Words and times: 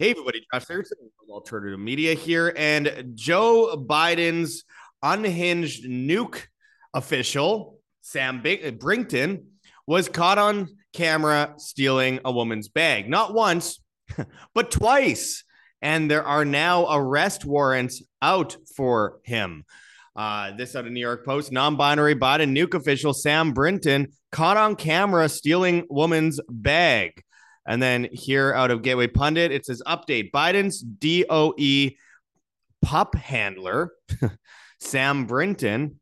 Hey, 0.00 0.12
everybody, 0.12 0.46
Josh 0.50 0.64
Sigurdson, 0.64 0.94
Alternative 1.28 1.78
Media 1.78 2.14
here, 2.14 2.54
and 2.56 3.12
Joe 3.14 3.76
Biden's 3.86 4.64
unhinged 5.02 5.84
nuke 5.84 6.40
official, 6.94 7.78
Sam 8.00 8.40
Brinton, 8.40 9.48
was 9.86 10.08
caught 10.08 10.38
on 10.38 10.68
camera 10.94 11.52
stealing 11.58 12.18
a 12.24 12.32
woman's 12.32 12.68
bag. 12.68 13.10
Not 13.10 13.34
once, 13.34 13.78
but 14.54 14.70
twice. 14.70 15.44
And 15.82 16.10
there 16.10 16.24
are 16.24 16.46
now 16.46 16.86
arrest 16.90 17.44
warrants 17.44 18.02
out 18.22 18.56
for 18.74 19.18
him. 19.24 19.64
Uh, 20.16 20.56
this 20.56 20.74
out 20.74 20.86
of 20.86 20.92
New 20.92 21.00
York 21.00 21.26
Post. 21.26 21.52
Non-binary 21.52 22.14
Biden 22.14 22.56
nuke 22.56 22.72
official 22.72 23.12
Sam 23.12 23.52
Brinton 23.52 24.12
caught 24.32 24.56
on 24.56 24.76
camera 24.76 25.28
stealing 25.28 25.84
woman's 25.90 26.40
bag. 26.48 27.22
And 27.70 27.80
then 27.80 28.08
here 28.10 28.52
out 28.52 28.72
of 28.72 28.82
Gateway 28.82 29.06
Pundit, 29.06 29.52
it 29.52 29.64
says 29.64 29.80
update 29.86 30.32
Biden's 30.32 30.80
DOE 30.80 31.94
pup 32.82 33.14
handler, 33.14 33.92
Sam 34.80 35.24
Brinton, 35.24 36.00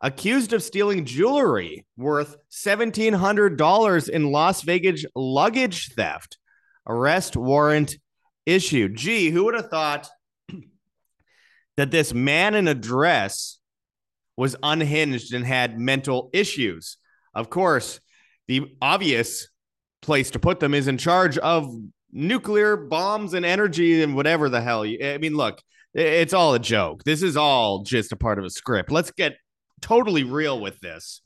accused 0.00 0.52
of 0.52 0.62
stealing 0.62 1.04
jewelry 1.04 1.84
worth 1.96 2.36
$1,700 2.52 4.08
in 4.08 4.30
Las 4.30 4.62
Vegas 4.62 5.04
luggage 5.16 5.88
theft. 5.88 6.38
Arrest 6.86 7.36
warrant 7.36 7.98
issued. 8.46 8.94
Gee, 8.94 9.30
who 9.30 9.46
would 9.46 9.54
have 9.54 9.70
thought 9.70 10.08
that 11.76 11.90
this 11.90 12.14
man 12.14 12.54
in 12.54 12.68
a 12.68 12.76
dress 12.76 13.58
was 14.36 14.54
unhinged 14.62 15.34
and 15.34 15.44
had 15.44 15.80
mental 15.80 16.30
issues? 16.32 16.96
Of 17.34 17.50
course, 17.50 17.98
the 18.46 18.76
obvious 18.80 19.48
place 20.02 20.30
to 20.30 20.38
put 20.38 20.60
them 20.60 20.74
is 20.74 20.88
in 20.88 20.98
charge 20.98 21.38
of 21.38 21.74
nuclear 22.12 22.76
bombs 22.76 23.34
and 23.34 23.44
energy 23.44 24.02
and 24.02 24.14
whatever 24.14 24.48
the 24.48 24.60
hell. 24.60 24.82
I 24.84 25.18
mean, 25.20 25.36
look, 25.36 25.60
it's 25.94 26.34
all 26.34 26.54
a 26.54 26.58
joke. 26.58 27.04
This 27.04 27.22
is 27.22 27.36
all 27.36 27.82
just 27.82 28.12
a 28.12 28.16
part 28.16 28.38
of 28.38 28.44
a 28.44 28.50
script. 28.50 28.90
Let's 28.90 29.10
get 29.10 29.36
totally 29.80 30.24
real 30.24 30.60
with 30.60 30.80
this. 30.80 31.22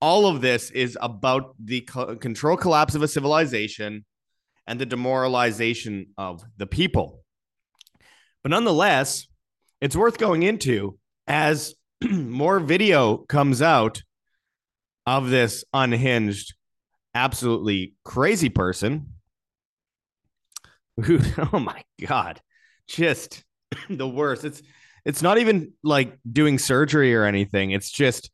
All 0.00 0.26
of 0.26 0.40
this 0.40 0.70
is 0.70 0.98
about 1.00 1.54
the 1.62 1.82
co- 1.82 2.16
control 2.16 2.56
collapse 2.56 2.94
of 2.94 3.02
a 3.02 3.08
civilization 3.08 4.04
and 4.66 4.80
the 4.80 4.86
demoralization 4.86 6.08
of 6.16 6.42
the 6.56 6.66
people. 6.66 7.20
But 8.42 8.50
nonetheless, 8.50 9.26
it's 9.80 9.96
worth 9.96 10.18
going 10.18 10.42
into 10.42 10.98
as 11.26 11.74
more 12.10 12.58
video 12.60 13.18
comes 13.18 13.62
out 13.62 14.02
of 15.06 15.30
this 15.30 15.64
unhinged 15.72 16.54
absolutely 17.14 17.94
crazy 18.04 18.48
person. 18.48 19.14
Who 21.04 21.20
oh 21.52 21.58
my 21.58 21.82
god 22.06 22.40
just 22.88 23.44
the 23.90 24.08
worst. 24.08 24.44
It's 24.44 24.62
it's 25.04 25.22
not 25.22 25.38
even 25.38 25.72
like 25.82 26.18
doing 26.30 26.58
surgery 26.58 27.14
or 27.14 27.24
anything. 27.24 27.70
It's 27.70 27.90
just 27.90 28.30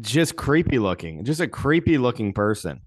just 0.00 0.34
creepy 0.36 0.78
looking 0.78 1.24
just 1.24 1.40
a 1.40 1.48
creepy 1.48 1.98
looking 1.98 2.32
person. 2.32 2.80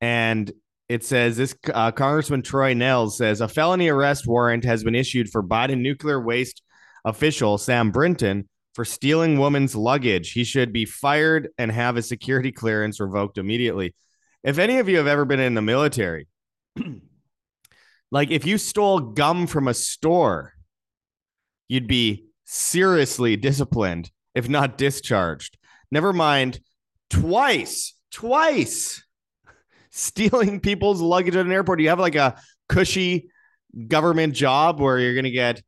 And 0.00 0.50
it 0.88 1.04
says 1.04 1.36
this 1.36 1.54
uh, 1.72 1.92
congressman 1.92 2.42
troy 2.42 2.74
nehls 2.74 3.12
says 3.12 3.40
a 3.40 3.48
felony 3.48 3.88
arrest 3.88 4.26
warrant 4.26 4.64
has 4.64 4.82
been 4.82 4.94
issued 4.94 5.28
for 5.28 5.42
biden 5.42 5.80
nuclear 5.80 6.18
waste 6.18 6.62
official 7.04 7.58
sam 7.58 7.90
brinton 7.90 8.48
for 8.74 8.84
stealing 8.84 9.38
woman's 9.38 9.74
luggage. 9.74 10.32
He 10.32 10.44
should 10.44 10.72
be 10.72 10.84
fired 10.84 11.48
and 11.58 11.70
have 11.70 11.96
his 11.96 12.08
security 12.08 12.52
clearance 12.60 13.00
revoked 13.00 13.38
immediately. 13.38 13.94
If 14.42 14.58
any 14.58 14.78
of 14.78 14.88
you 14.88 14.98
have 14.98 15.06
ever 15.06 15.24
been 15.24 15.40
in 15.40 15.54
the 15.54 15.62
military, 15.62 16.28
like 18.10 18.30
if 18.30 18.46
you 18.46 18.58
stole 18.58 19.00
gum 19.00 19.46
from 19.46 19.68
a 19.68 19.74
store, 19.74 20.54
you'd 21.68 21.88
be 21.88 22.26
seriously 22.44 23.36
disciplined, 23.36 24.10
if 24.34 24.48
not 24.48 24.78
discharged. 24.78 25.58
Never 25.90 26.12
mind 26.12 26.60
twice, 27.10 27.94
twice 28.12 29.02
stealing 29.90 30.60
people's 30.60 31.00
luggage 31.00 31.36
at 31.36 31.46
an 31.46 31.52
airport. 31.52 31.80
You 31.80 31.88
have 31.88 32.00
like 32.00 32.14
a 32.14 32.40
cushy 32.68 33.30
government 33.86 34.34
job 34.34 34.80
where 34.80 34.98
you're 34.98 35.14
going 35.14 35.24
to 35.24 35.30
get 35.30 35.62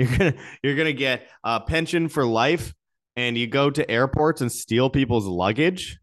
you're 0.00 0.18
gonna 0.18 0.34
you're 0.62 0.76
gonna 0.76 0.92
get 0.92 1.28
a 1.44 1.60
pension 1.60 2.08
for 2.08 2.24
life, 2.24 2.74
and 3.16 3.36
you 3.36 3.46
go 3.46 3.70
to 3.70 3.90
airports 3.90 4.40
and 4.40 4.50
steal 4.50 4.90
people's 4.90 5.26
luggage. 5.26 5.98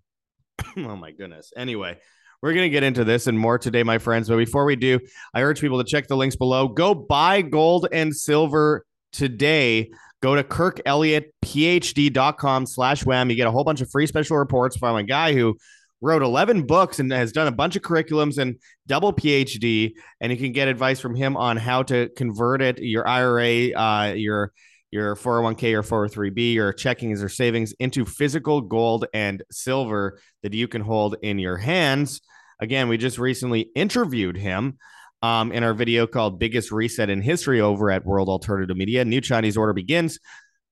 oh 0.78 0.96
my 0.96 1.12
goodness. 1.12 1.52
Anyway, 1.56 1.98
we're 2.42 2.54
going 2.54 2.66
to 2.66 2.70
get 2.70 2.84
into 2.84 3.04
this 3.04 3.28
and 3.28 3.38
more 3.38 3.58
today, 3.58 3.84
my 3.84 3.98
friends. 3.98 4.30
But 4.30 4.38
before 4.38 4.64
we 4.66 4.76
do, 4.76 5.00
I 5.34 5.42
urge 5.42 5.62
people 5.62 5.84
to 5.84 5.84
check 5.84 6.08
the 6.08 6.16
links 6.16 6.36
below. 6.36 6.68
Go 6.68 6.94
buy 6.94 7.42
gold 7.42 7.88
and 7.92 8.16
silver 8.16 8.86
today. 9.12 9.90
Go 10.22 10.36
to 10.36 10.44
kirkelliottphd.com 10.44 12.66
slash 12.66 13.06
wham. 13.06 13.30
You 13.30 13.36
get 13.36 13.48
a 13.48 13.52
whole 13.52 13.64
bunch 13.64 13.82
of 13.82 13.90
free 13.90 14.08
special 14.08 14.38
reports 14.38 14.78
from 14.78 14.96
a 14.96 15.04
guy 15.04 15.34
who 15.34 15.58
wrote 16.02 16.22
11 16.22 16.64
books 16.64 17.00
and 17.00 17.12
has 17.12 17.32
done 17.32 17.48
a 17.48 17.52
bunch 17.52 17.76
of 17.76 17.82
curriculums 17.82 18.38
and 18.38 18.58
double 18.86 19.14
PhD. 19.14 19.94
And 20.22 20.32
you 20.32 20.38
can 20.38 20.52
get 20.52 20.68
advice 20.68 21.00
from 21.00 21.16
him 21.16 21.36
on 21.36 21.58
how 21.58 21.84
to 21.84 22.10
convert 22.16 22.62
it, 22.62 22.80
your 22.80 23.08
IRA, 23.08 23.74
uh, 23.74 24.14
your 24.14 24.52
your 24.90 25.16
401k 25.16 25.74
or 25.74 26.10
403b, 26.10 26.54
your 26.54 26.72
checkings 26.72 27.22
or 27.22 27.28
savings 27.28 27.74
into 27.80 28.06
physical 28.06 28.62
gold 28.62 29.06
and 29.14 29.44
silver 29.52 30.20
that 30.44 30.54
you 30.54 30.68
can 30.68 30.82
hold 30.82 31.18
in 31.22 31.40
your 31.40 31.58
hands. 31.58 32.22
Again, 32.62 32.88
we 32.88 32.98
just 32.98 33.18
recently 33.18 33.70
interviewed 33.76 34.38
him 34.38 34.78
um, 35.22 35.52
in 35.52 35.64
our 35.64 35.74
video 35.74 36.08
called 36.08 36.40
Biggest 36.40 36.72
Reset 36.72 37.10
in 37.10 37.22
History 37.22 37.60
over 37.60 37.92
at 37.92 38.06
World 38.06 38.30
Alternative 38.30 38.76
Media. 38.76 39.04
New 39.04 39.20
Chinese 39.20 39.58
Order 39.58 39.74
begins. 39.74 40.20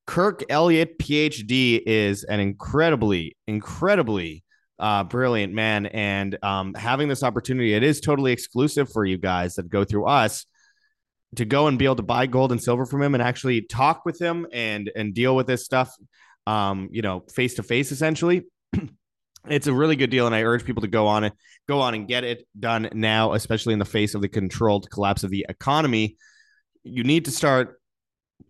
Kirk 0.07 0.43
Elliott, 0.49 0.97
PhD, 0.97 1.81
is 1.85 2.23
an 2.23 2.39
incredibly, 2.39 3.35
incredibly 3.47 4.44
uh, 4.79 5.03
brilliant 5.03 5.53
man. 5.53 5.85
And 5.85 6.37
um, 6.43 6.73
having 6.73 7.07
this 7.07 7.23
opportunity, 7.23 7.73
it 7.73 7.83
is 7.83 8.01
totally 8.01 8.31
exclusive 8.31 8.91
for 8.91 9.05
you 9.05 9.17
guys 9.17 9.55
that 9.55 9.69
go 9.69 9.83
through 9.83 10.05
us 10.05 10.45
to 11.35 11.45
go 11.45 11.67
and 11.67 11.77
be 11.77 11.85
able 11.85 11.95
to 11.97 12.03
buy 12.03 12.27
gold 12.27 12.51
and 12.51 12.61
silver 12.61 12.85
from 12.85 13.01
him 13.01 13.13
and 13.13 13.21
actually 13.21 13.61
talk 13.61 14.05
with 14.05 14.21
him 14.21 14.47
and 14.51 14.91
and 14.95 15.13
deal 15.13 15.35
with 15.35 15.47
this 15.47 15.65
stuff, 15.65 15.93
um, 16.47 16.89
you 16.91 17.01
know, 17.01 17.23
face 17.33 17.55
to 17.55 17.63
face 17.63 17.91
essentially. 17.91 18.43
it's 19.49 19.67
a 19.67 19.73
really 19.73 19.95
good 19.95 20.09
deal, 20.09 20.25
and 20.25 20.35
I 20.35 20.43
urge 20.43 20.65
people 20.65 20.81
to 20.81 20.87
go 20.87 21.07
on 21.07 21.23
it, 21.23 21.33
go 21.67 21.81
on 21.81 21.93
and 21.93 22.07
get 22.07 22.23
it 22.23 22.47
done 22.57 22.89
now, 22.93 23.33
especially 23.33 23.73
in 23.73 23.79
the 23.79 23.85
face 23.85 24.15
of 24.15 24.21
the 24.21 24.29
controlled 24.29 24.89
collapse 24.89 25.23
of 25.23 25.29
the 25.29 25.45
economy. 25.49 26.17
You 26.83 27.03
need 27.03 27.25
to 27.25 27.31
start 27.31 27.79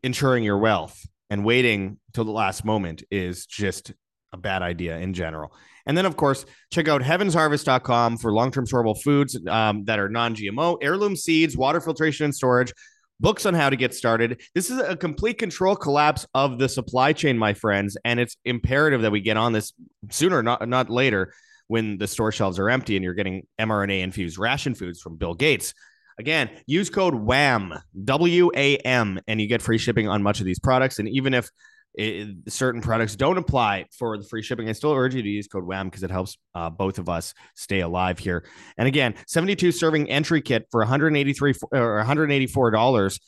insuring 0.03 0.43
your 0.43 0.57
wealth, 0.57 0.99
and 1.29 1.43
waiting 1.43 1.97
till 2.13 2.25
the 2.25 2.31
last 2.31 2.63
moment 2.63 3.03
is 3.09 3.45
just 3.45 3.93
a 4.31 4.37
bad 4.37 4.61
idea 4.61 4.97
in 4.97 5.13
general. 5.13 5.53
And 5.85 5.97
then, 5.97 6.05
of 6.05 6.17
course, 6.17 6.45
check 6.71 6.87
out 6.87 7.01
heavensharvest.com 7.01 8.17
for 8.17 8.31
long 8.31 8.51
term 8.51 8.65
storable 8.65 8.99
foods 9.01 9.37
um, 9.47 9.85
that 9.85 9.99
are 9.99 10.09
non 10.09 10.35
GMO, 10.35 10.77
heirloom 10.81 11.15
seeds, 11.15 11.55
water 11.55 11.79
filtration 11.79 12.25
and 12.25 12.35
storage, 12.35 12.73
books 13.19 13.45
on 13.45 13.53
how 13.53 13.69
to 13.69 13.75
get 13.75 13.93
started. 13.93 14.41
This 14.53 14.69
is 14.69 14.79
a 14.79 14.95
complete 14.95 15.37
control 15.37 15.75
collapse 15.75 16.25
of 16.33 16.59
the 16.59 16.67
supply 16.67 17.13
chain, 17.13 17.37
my 17.37 17.53
friends. 17.53 17.97
And 18.03 18.19
it's 18.19 18.37
imperative 18.45 19.01
that 19.03 19.11
we 19.11 19.21
get 19.21 19.37
on 19.37 19.53
this 19.53 19.73
sooner, 20.09 20.41
not, 20.41 20.67
not 20.67 20.89
later, 20.89 21.33
when 21.67 21.97
the 21.97 22.07
store 22.07 22.31
shelves 22.31 22.59
are 22.59 22.69
empty 22.69 22.95
and 22.95 23.03
you're 23.03 23.13
getting 23.13 23.45
mRNA 23.59 24.01
infused 24.01 24.37
ration 24.37 24.75
foods 24.75 25.01
from 25.01 25.17
Bill 25.17 25.33
Gates. 25.33 25.73
Again, 26.17 26.49
use 26.65 26.89
code 26.89 27.13
WHAM, 27.13 27.73
W 28.05 28.51
A 28.55 28.77
M, 28.77 29.19
and 29.27 29.41
you 29.41 29.47
get 29.47 29.61
free 29.61 29.77
shipping 29.77 30.07
on 30.07 30.23
much 30.23 30.39
of 30.39 30.45
these 30.45 30.59
products. 30.59 30.99
And 30.99 31.09
even 31.09 31.33
if 31.33 31.49
it, 31.97 32.35
certain 32.47 32.81
products 32.81 33.15
don't 33.15 33.37
apply 33.37 33.85
for 33.97 34.17
the 34.17 34.23
free 34.23 34.41
shipping. 34.41 34.69
I 34.69 34.73
still 34.73 34.93
urge 34.93 35.15
you 35.15 35.21
to 35.21 35.29
use 35.29 35.47
code 35.47 35.65
WHAM 35.65 35.87
because 35.87 36.03
it 36.03 36.11
helps 36.11 36.37
uh, 36.53 36.69
both 36.69 36.99
of 36.99 37.09
us 37.09 37.33
stay 37.55 37.81
alive 37.81 38.19
here. 38.19 38.45
And 38.77 38.87
again, 38.87 39.15
72 39.27 39.71
serving 39.71 40.09
entry 40.09 40.41
kit 40.41 40.67
for 40.71 40.81
183 40.81 41.53
or 41.71 41.97
184 41.97 42.71
dollars. 42.71 43.19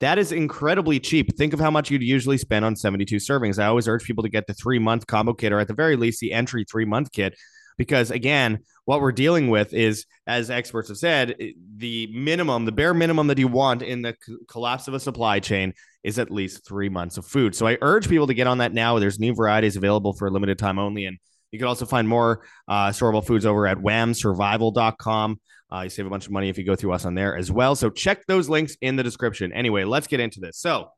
That 0.00 0.18
is 0.18 0.32
incredibly 0.32 0.98
cheap. 0.98 1.36
Think 1.36 1.52
of 1.52 1.60
how 1.60 1.70
much 1.70 1.90
you'd 1.90 2.02
usually 2.02 2.36
spend 2.36 2.64
on 2.64 2.74
72 2.74 3.16
servings. 3.16 3.62
I 3.62 3.66
always 3.66 3.86
urge 3.86 4.02
people 4.02 4.24
to 4.24 4.28
get 4.28 4.48
the 4.48 4.54
three 4.54 4.80
month 4.80 5.06
combo 5.06 5.32
kit 5.32 5.52
or 5.52 5.60
at 5.60 5.68
the 5.68 5.74
very 5.74 5.94
least 5.96 6.18
the 6.20 6.32
entry 6.32 6.64
three 6.64 6.84
month 6.84 7.12
kit 7.12 7.36
because 7.76 8.10
again, 8.10 8.60
what 8.84 9.00
we're 9.00 9.12
dealing 9.12 9.48
with 9.48 9.72
is, 9.72 10.06
as 10.26 10.50
experts 10.50 10.88
have 10.88 10.98
said, 10.98 11.36
the 11.76 12.08
minimum, 12.12 12.64
the 12.64 12.72
bare 12.72 12.94
minimum 12.94 13.28
that 13.28 13.38
you 13.38 13.48
want 13.48 13.82
in 13.82 14.02
the 14.02 14.16
collapse 14.48 14.88
of 14.88 14.94
a 14.94 15.00
supply 15.00 15.40
chain 15.40 15.72
is 16.02 16.18
at 16.18 16.30
least 16.30 16.66
three 16.66 16.88
months 16.88 17.16
of 17.16 17.24
food. 17.24 17.54
So 17.54 17.66
I 17.66 17.78
urge 17.80 18.08
people 18.08 18.26
to 18.26 18.34
get 18.34 18.46
on 18.46 18.58
that 18.58 18.72
now. 18.72 18.98
There's 18.98 19.20
new 19.20 19.34
varieties 19.34 19.76
available 19.76 20.12
for 20.12 20.26
a 20.26 20.30
limited 20.30 20.58
time 20.58 20.78
only. 20.78 21.06
And 21.06 21.18
you 21.52 21.58
can 21.58 21.68
also 21.68 21.86
find 21.86 22.08
more 22.08 22.42
uh, 22.66 22.88
storable 22.88 23.24
foods 23.24 23.46
over 23.46 23.66
at 23.66 23.78
whamsurvival.com. 23.78 25.40
Uh, 25.72 25.80
you 25.82 25.90
save 25.90 26.06
a 26.06 26.10
bunch 26.10 26.26
of 26.26 26.32
money 26.32 26.48
if 26.48 26.58
you 26.58 26.64
go 26.64 26.74
through 26.74 26.92
us 26.92 27.04
on 27.04 27.14
there 27.14 27.36
as 27.36 27.52
well. 27.52 27.74
So 27.76 27.88
check 27.88 28.26
those 28.26 28.48
links 28.48 28.76
in 28.80 28.96
the 28.96 29.02
description. 29.02 29.52
Anyway, 29.52 29.84
let's 29.84 30.06
get 30.06 30.20
into 30.20 30.40
this. 30.40 30.58
So, 30.58 30.90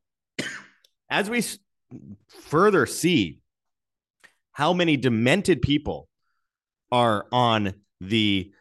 as 1.10 1.30
we 1.30 1.44
further 2.28 2.86
see 2.86 3.40
how 4.52 4.72
many 4.72 4.96
demented 4.96 5.62
people 5.62 6.08
are 6.92 7.26
on 7.32 7.74
the 8.00 8.52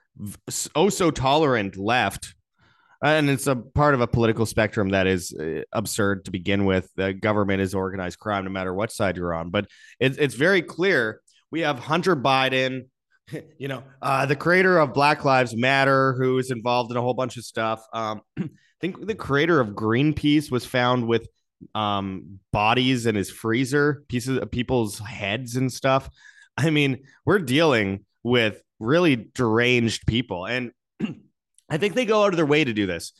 oh 0.75 0.89
so 0.89 1.11
tolerant 1.11 1.77
left 1.77 2.33
and 3.03 3.29
it's 3.29 3.47
a 3.47 3.55
part 3.55 3.93
of 3.93 4.01
a 4.01 4.07
political 4.07 4.45
spectrum 4.45 4.89
that 4.89 5.07
is 5.07 5.33
uh, 5.33 5.61
absurd 5.73 6.25
to 6.25 6.31
begin 6.31 6.63
with. 6.63 6.89
The 6.95 7.13
government 7.13 7.61
is 7.61 7.75
organized 7.75 8.17
crime, 8.17 8.45
no 8.45 8.49
matter 8.49 8.73
what 8.73 8.91
side 8.91 9.17
you're 9.17 9.33
on. 9.33 9.49
But 9.49 9.67
it's 9.99 10.17
it's 10.17 10.35
very 10.35 10.61
clear. 10.61 11.19
We 11.51 11.61
have 11.61 11.79
Hunter 11.79 12.15
Biden, 12.15 12.87
you 13.57 13.67
know, 13.67 13.83
uh, 14.01 14.25
the 14.25 14.37
creator 14.37 14.77
of 14.77 14.93
Black 14.93 15.25
Lives 15.25 15.55
Matter, 15.55 16.13
who 16.13 16.37
is 16.37 16.49
involved 16.49 16.91
in 16.91 16.97
a 16.97 17.01
whole 17.01 17.13
bunch 17.13 17.35
of 17.35 17.43
stuff. 17.43 17.85
Um, 17.93 18.21
I 18.39 18.49
think 18.79 19.05
the 19.05 19.15
creator 19.15 19.59
of 19.59 19.69
Greenpeace 19.69 20.49
was 20.49 20.65
found 20.65 21.07
with 21.07 21.27
um, 21.75 22.39
bodies 22.51 23.05
in 23.05 23.15
his 23.15 23.29
freezer, 23.29 24.03
pieces 24.07 24.37
of 24.37 24.49
people's 24.49 24.99
heads 24.99 25.57
and 25.57 25.71
stuff. 25.71 26.09
I 26.57 26.69
mean, 26.69 27.03
we're 27.25 27.39
dealing 27.39 28.05
with 28.23 28.61
really 28.79 29.29
deranged 29.33 30.05
people. 30.07 30.45
And 30.45 30.71
I 31.69 31.77
think 31.77 31.95
they 31.95 32.05
go 32.05 32.23
out 32.23 32.33
of 32.33 32.37
their 32.37 32.45
way 32.45 32.63
to 32.63 32.73
do 32.73 32.85
this. 32.85 33.13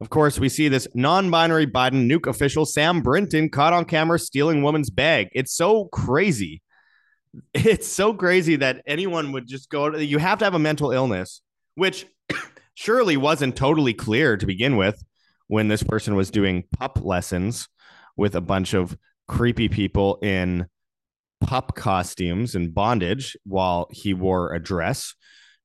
Of 0.00 0.10
course, 0.10 0.38
we 0.38 0.48
see 0.48 0.66
this 0.66 0.88
non 0.94 1.30
binary 1.30 1.66
Biden 1.66 2.10
nuke 2.10 2.26
official, 2.26 2.66
Sam 2.66 3.02
Brinton, 3.02 3.48
caught 3.50 3.72
on 3.72 3.84
camera 3.84 4.18
stealing 4.18 4.62
woman's 4.62 4.90
bag. 4.90 5.28
It's 5.32 5.54
so 5.54 5.86
crazy. 5.86 6.62
It's 7.54 7.88
so 7.88 8.12
crazy 8.12 8.56
that 8.56 8.82
anyone 8.86 9.32
would 9.32 9.46
just 9.46 9.70
go. 9.70 9.96
You 9.96 10.18
have 10.18 10.38
to 10.40 10.44
have 10.44 10.52
a 10.52 10.58
mental 10.58 10.92
illness, 10.92 11.40
which 11.76 12.04
surely 12.74 13.16
wasn't 13.16 13.56
totally 13.56 13.94
clear 13.94 14.36
to 14.36 14.44
begin 14.44 14.76
with 14.76 15.02
when 15.46 15.68
this 15.68 15.82
person 15.82 16.14
was 16.14 16.30
doing 16.30 16.64
pup 16.78 16.98
lessons 17.02 17.68
with 18.18 18.34
a 18.34 18.42
bunch 18.42 18.74
of 18.74 18.98
creepy 19.28 19.70
people 19.70 20.18
in 20.22 20.66
pup 21.42 21.74
costumes 21.74 22.54
and 22.54 22.74
bondage 22.74 23.36
while 23.44 23.88
he 23.90 24.14
wore 24.14 24.54
a 24.54 24.62
dress. 24.62 25.14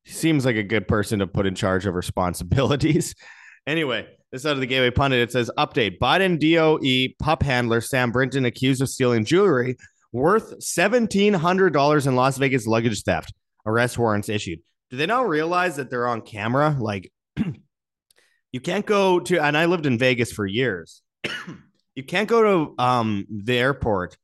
He 0.04 0.12
seems 0.12 0.46
like 0.46 0.56
a 0.56 0.64
good 0.64 0.88
person 0.88 1.20
to 1.20 1.28
put 1.28 1.46
in 1.46 1.56
charge 1.56 1.86
of 1.86 1.94
responsibilities. 1.94 3.16
anyway, 3.68 4.08
this 4.32 4.46
out 4.46 4.54
of 4.54 4.60
the 4.60 4.68
Gateway 4.68 4.92
Pundit. 4.92 5.20
It 5.20 5.32
says 5.32 5.52
update 5.58 6.00
Biden 6.00 6.40
DOE 6.40 7.14
pup 7.24 7.44
handler 7.44 7.82
Sam 7.82 8.12
Brinton 8.12 8.46
accused 8.46 8.82
of 8.82 8.90
stealing 8.90 9.26
jewelry 9.26 9.78
worth 10.12 10.60
$1,700 10.60 12.08
in 12.08 12.16
Las 12.16 12.38
Vegas 12.38 12.68
luggage 12.68 13.04
theft. 13.04 13.34
Arrest 13.66 13.98
warrants 13.98 14.30
issued. 14.30 14.60
Do 14.90 14.98
they 14.98 15.06
not 15.06 15.28
realize 15.28 15.76
that 15.76 15.90
they're 15.90 16.08
on 16.08 16.22
camera? 16.22 16.76
Like, 16.80 17.12
you 18.52 18.62
can't 18.62 18.86
go 18.86 19.20
to, 19.20 19.44
and 19.44 19.58
I 19.58 19.66
lived 19.66 19.86
in 19.86 19.98
Vegas 19.98 20.32
for 20.32 20.46
years. 20.46 21.02
you 21.96 22.04
can't 22.04 22.30
go 22.30 22.42
to 22.42 22.82
um, 22.82 23.26
the 23.30 23.58
airport 23.58 24.18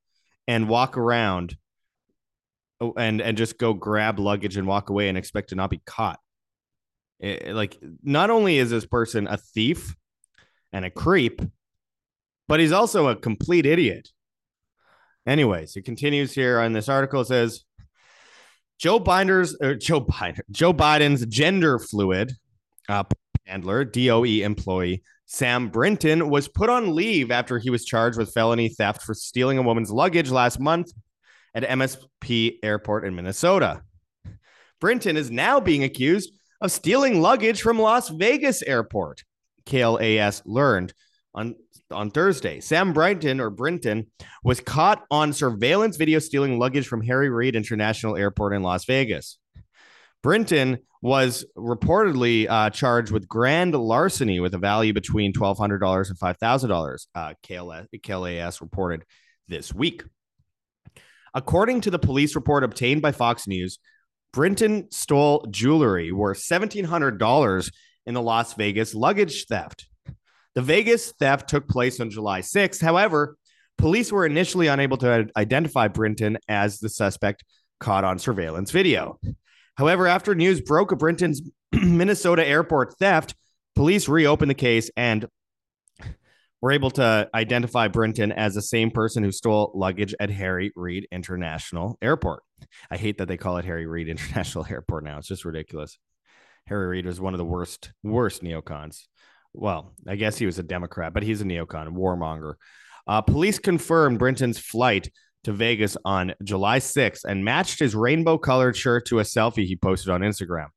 and 0.47 0.69
walk 0.69 0.97
around 0.97 1.57
oh, 2.81 2.93
and 2.97 3.21
and 3.21 3.37
just 3.37 3.57
go 3.57 3.73
grab 3.73 4.19
luggage 4.19 4.57
and 4.57 4.67
walk 4.67 4.89
away 4.89 5.09
and 5.09 5.17
expect 5.17 5.49
to 5.49 5.55
not 5.55 5.69
be 5.69 5.81
caught. 5.85 6.19
It, 7.19 7.53
like, 7.55 7.77
not 8.03 8.29
only 8.29 8.57
is 8.57 8.69
this 8.69 8.85
person 8.85 9.27
a 9.27 9.37
thief 9.37 9.95
and 10.73 10.83
a 10.83 10.89
creep, 10.89 11.41
but 12.47 12.59
he's 12.59 12.73
also 12.73 13.07
a 13.07 13.15
complete 13.15 13.65
idiot. 13.65 14.09
Anyways, 15.25 15.77
it 15.77 15.85
continues 15.85 16.33
here 16.33 16.59
on 16.59 16.73
this 16.73 16.89
article. 16.89 17.21
It 17.21 17.27
says 17.27 17.63
Joe 18.77 18.99
Binder's 18.99 19.55
or 19.61 19.75
Joe 19.75 20.01
Biden, 20.01 20.41
Joe 20.51 20.73
Biden's 20.73 21.25
gender 21.27 21.79
fluid 21.79 22.33
uh, 22.89 23.03
handler, 23.45 23.85
DOE 23.85 24.23
employee 24.23 25.03
Sam 25.33 25.69
Brinton 25.69 26.29
was 26.29 26.47
put 26.47 26.69
on 26.69 26.93
leave 26.93 27.31
after 27.31 27.57
he 27.57 27.71
was 27.71 27.85
charged 27.85 28.19
with 28.19 28.31
felony 28.31 28.69
theft 28.69 29.01
for 29.01 29.15
stealing 29.15 29.57
a 29.57 29.63
woman's 29.63 29.89
luggage 29.89 30.29
last 30.29 30.59
month 30.59 30.91
at 31.55 31.63
MSP 31.63 32.59
Airport 32.61 33.03
in 33.03 33.15
Minnesota. 33.15 33.81
Brinton 34.79 35.17
is 35.17 35.31
now 35.31 35.59
being 35.59 35.83
accused 35.83 36.31
of 36.61 36.71
stealing 36.71 37.19
luggage 37.19 37.63
from 37.63 37.79
Las 37.79 38.09
Vegas 38.09 38.61
Airport. 38.61 39.23
KLAS 39.65 40.43
learned 40.45 40.93
on 41.33 41.55
on 41.89 42.11
Thursday. 42.11 42.59
Sam 42.59 42.93
Brinton 42.93 43.39
or 43.39 43.49
Brinton 43.49 44.11
was 44.43 44.59
caught 44.59 45.03
on 45.09 45.33
surveillance 45.33 45.97
video 45.97 46.19
stealing 46.19 46.59
luggage 46.59 46.87
from 46.87 47.01
Harry 47.01 47.31
Reid 47.31 47.55
International 47.55 48.15
Airport 48.15 48.53
in 48.53 48.61
Las 48.61 48.85
Vegas. 48.85 49.39
Brinton 50.23 50.79
was 51.01 51.45
reportedly 51.57 52.49
uh, 52.49 52.69
charged 52.69 53.11
with 53.11 53.27
grand 53.27 53.75
larceny 53.75 54.39
with 54.39 54.53
a 54.53 54.57
value 54.57 54.93
between 54.93 55.33
$1,200 55.33 56.09
and 56.09 56.17
$5,000, 56.17 57.07
uh, 57.13 57.33
KLAS, 57.43 57.87
KLAS 58.01 58.61
reported 58.61 59.03
this 59.49 59.73
week. 59.73 60.03
According 61.33 61.81
to 61.81 61.91
the 61.91 61.99
police 61.99 62.35
report 62.35 62.63
obtained 62.63 63.01
by 63.01 63.11
Fox 63.11 63.47
News, 63.47 63.79
Brinton 64.31 64.89
stole 64.91 65.45
jewelry 65.51 66.13
worth 66.13 66.39
$1,700 66.39 67.71
in 68.05 68.13
the 68.13 68.21
Las 68.21 68.53
Vegas 68.53 68.95
luggage 68.95 69.45
theft. 69.47 69.87
The 70.55 70.61
Vegas 70.61 71.11
theft 71.19 71.49
took 71.49 71.67
place 71.67 71.99
on 71.99 72.09
July 72.09 72.41
6th. 72.41 72.81
However, 72.81 73.35
police 73.77 74.11
were 74.11 74.25
initially 74.25 74.67
unable 74.67 74.97
to 74.97 75.27
identify 75.35 75.89
Brinton 75.89 76.37
as 76.47 76.79
the 76.79 76.89
suspect 76.89 77.43
caught 77.79 78.05
on 78.05 78.19
surveillance 78.19 78.71
video. 78.71 79.19
However, 79.75 80.07
after 80.07 80.35
news 80.35 80.61
broke 80.61 80.91
of 80.91 80.99
Brinton's 80.99 81.41
Minnesota 81.71 82.45
airport 82.45 82.97
theft, 82.97 83.35
police 83.75 84.07
reopened 84.07 84.49
the 84.49 84.55
case 84.55 84.91
and 84.95 85.27
were 86.61 86.71
able 86.71 86.91
to 86.91 87.29
identify 87.33 87.89
Brinton 87.89 88.31
as 88.31 88.55
the 88.55 88.61
same 88.61 88.89
person 88.89 89.21
who 89.21 89.33
stole 89.33 89.71
luggage 89.75 90.15
at 90.19 90.29
Harry 90.29 90.71
Reid 90.77 91.07
International 91.11 91.97
Airport. 92.01 92.41
I 92.89 92.95
hate 92.95 93.17
that 93.17 93.27
they 93.27 93.35
call 93.35 93.57
it 93.57 93.65
Harry 93.65 93.85
Reid 93.85 94.07
International 94.09 94.65
Airport 94.69 95.03
now. 95.03 95.17
It's 95.17 95.27
just 95.27 95.43
ridiculous. 95.43 95.97
Harry 96.67 96.87
Reid 96.87 97.05
was 97.05 97.19
one 97.19 97.33
of 97.33 97.37
the 97.37 97.45
worst, 97.45 97.91
worst 98.01 98.43
neocons. 98.43 99.01
Well, 99.51 99.93
I 100.07 100.15
guess 100.15 100.37
he 100.37 100.45
was 100.45 100.57
a 100.57 100.63
Democrat, 100.63 101.13
but 101.13 101.23
he's 101.23 101.41
a 101.41 101.45
neocon, 101.45 101.89
warmonger. 101.89 102.53
Uh, 103.05 103.21
police 103.21 103.59
confirmed 103.59 104.17
Brinton's 104.17 104.57
flight 104.57 105.11
to 105.43 105.51
Vegas 105.51 105.97
on 106.05 106.33
July 106.43 106.79
6th 106.79 107.25
and 107.25 107.43
matched 107.43 107.79
his 107.79 107.95
rainbow 107.95 108.37
colored 108.37 108.75
shirt 108.75 109.05
to 109.07 109.19
a 109.19 109.23
selfie 109.23 109.65
he 109.65 109.75
posted 109.75 110.09
on 110.09 110.21
Instagram. 110.21 110.67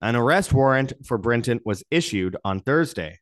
An 0.00 0.16
arrest 0.16 0.52
warrant 0.52 0.92
for 1.06 1.18
Brinton 1.18 1.60
was 1.64 1.82
issued 1.90 2.36
on 2.44 2.60
Thursday. 2.60 3.18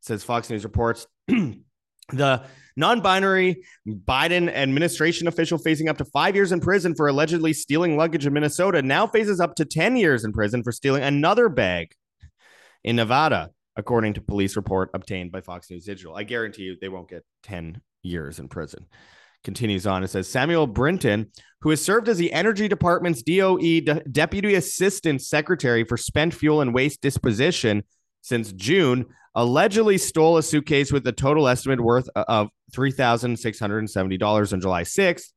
Says 0.00 0.22
Fox 0.22 0.50
News 0.50 0.64
reports 0.64 1.06
the 1.28 2.44
non 2.76 3.00
binary 3.00 3.64
Biden 3.86 4.52
administration 4.52 5.26
official 5.26 5.58
facing 5.58 5.88
up 5.88 5.98
to 5.98 6.04
five 6.04 6.34
years 6.34 6.52
in 6.52 6.60
prison 6.60 6.94
for 6.94 7.08
allegedly 7.08 7.52
stealing 7.52 7.96
luggage 7.96 8.26
in 8.26 8.32
Minnesota 8.32 8.82
now 8.82 9.06
faces 9.06 9.40
up 9.40 9.54
to 9.56 9.64
10 9.64 9.96
years 9.96 10.24
in 10.24 10.32
prison 10.32 10.62
for 10.62 10.72
stealing 10.72 11.02
another 11.02 11.48
bag 11.48 11.92
in 12.84 12.96
Nevada, 12.96 13.50
according 13.76 14.14
to 14.14 14.20
police 14.20 14.56
report 14.56 14.90
obtained 14.94 15.32
by 15.32 15.40
Fox 15.40 15.70
News 15.70 15.86
Digital. 15.86 16.14
I 16.14 16.24
guarantee 16.24 16.62
you 16.62 16.76
they 16.80 16.88
won't 16.88 17.08
get 17.08 17.24
10 17.44 17.80
years 18.02 18.38
in 18.38 18.48
prison 18.48 18.86
continues 19.44 19.86
on. 19.86 20.02
It 20.02 20.08
says 20.08 20.28
Samuel 20.28 20.66
Brinton, 20.66 21.30
who 21.60 21.70
has 21.70 21.84
served 21.84 22.08
as 22.08 22.18
the 22.18 22.32
Energy 22.32 22.66
Department's 22.66 23.22
DOE 23.22 23.80
De- 23.80 24.02
Deputy 24.10 24.54
Assistant 24.54 25.22
Secretary 25.22 25.84
for 25.84 25.96
Spent 25.96 26.34
Fuel 26.34 26.60
and 26.60 26.74
Waste 26.74 27.00
Disposition 27.00 27.84
since 28.22 28.52
June, 28.52 29.06
allegedly 29.34 29.98
stole 29.98 30.38
a 30.38 30.42
suitcase 30.42 30.92
with 30.92 31.06
a 31.06 31.12
total 31.12 31.48
estimate 31.48 31.80
worth 31.80 32.08
of 32.14 32.48
$3,670 32.74 34.52
on 34.52 34.60
July 34.60 34.82
6th 34.82 35.32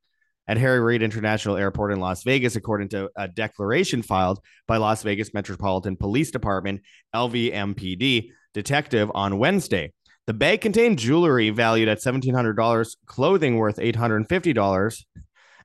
at 0.47 0.57
Harry 0.57 0.79
Reid 0.79 1.03
International 1.03 1.57
Airport 1.57 1.91
in 1.91 1.99
Las 1.99 2.23
Vegas, 2.23 2.55
according 2.55 2.89
to 2.89 3.09
a 3.17 3.27
declaration 3.27 4.01
filed 4.01 4.39
by 4.67 4.77
Las 4.77 5.03
Vegas 5.03 5.33
Metropolitan 5.33 5.97
Police 5.97 6.31
Department, 6.31 6.81
LVMPD, 7.13 8.29
detective 8.53 9.11
on 9.13 9.37
Wednesday. 9.37 9.91
The 10.27 10.33
bag 10.33 10.59
contained 10.59 10.99
jewelry 10.99 11.49
valued 11.51 11.87
at 11.87 11.99
$1,700, 11.99 12.95
clothing 13.05 13.55
worth 13.55 13.77
$850, 13.77 15.03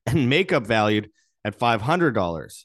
and 0.07 0.31
makeup 0.31 0.65
valued 0.65 1.11
at 1.45 1.59
$500. 1.59 2.65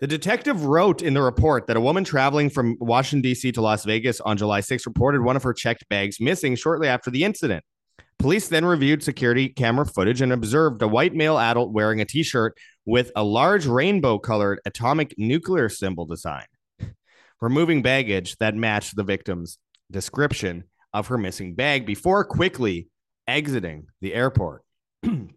The 0.00 0.06
detective 0.06 0.66
wrote 0.66 1.00
in 1.00 1.14
the 1.14 1.22
report 1.22 1.66
that 1.66 1.78
a 1.78 1.80
woman 1.80 2.04
traveling 2.04 2.50
from 2.50 2.76
Washington, 2.78 3.22
D.C. 3.22 3.52
to 3.52 3.62
Las 3.62 3.84
Vegas 3.84 4.20
on 4.20 4.36
July 4.36 4.60
6 4.60 4.86
reported 4.86 5.22
one 5.22 5.36
of 5.36 5.42
her 5.42 5.54
checked 5.54 5.88
bags 5.88 6.20
missing 6.20 6.56
shortly 6.56 6.88
after 6.88 7.10
the 7.10 7.24
incident. 7.24 7.64
Police 8.18 8.48
then 8.48 8.66
reviewed 8.66 9.02
security 9.02 9.48
camera 9.48 9.86
footage 9.86 10.20
and 10.20 10.30
observed 10.30 10.82
a 10.82 10.88
white 10.88 11.14
male 11.14 11.38
adult 11.38 11.72
wearing 11.72 12.02
a 12.02 12.04
t 12.04 12.22
shirt 12.22 12.54
with 12.84 13.10
a 13.16 13.24
large 13.24 13.66
rainbow 13.66 14.18
colored 14.18 14.60
atomic 14.66 15.14
nuclear 15.16 15.70
symbol 15.70 16.04
design, 16.04 16.44
removing 17.40 17.80
baggage 17.80 18.36
that 18.36 18.54
matched 18.54 18.94
the 18.96 19.04
victim's 19.04 19.58
description 19.90 20.64
of 20.92 21.08
her 21.08 21.18
missing 21.18 21.54
bag 21.54 21.86
before 21.86 22.24
quickly 22.24 22.88
exiting 23.26 23.86
the 24.00 24.14
airport. 24.14 24.62
and 25.02 25.30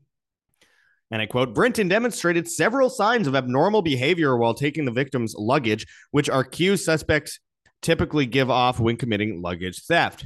I 1.11 1.25
quote 1.27 1.53
Brinton 1.53 1.87
demonstrated 1.87 2.49
several 2.49 2.89
signs 2.89 3.27
of 3.27 3.35
abnormal 3.35 3.81
behavior 3.81 4.35
while 4.35 4.53
taking 4.53 4.85
the 4.85 4.91
victim's 4.91 5.35
luggage, 5.37 5.85
which 6.11 6.29
our 6.29 6.41
accused 6.41 6.83
suspects 6.83 7.39
typically 7.81 8.25
give 8.25 8.49
off 8.49 8.79
when 8.79 8.97
committing 8.97 9.41
luggage 9.41 9.83
theft. 9.85 10.25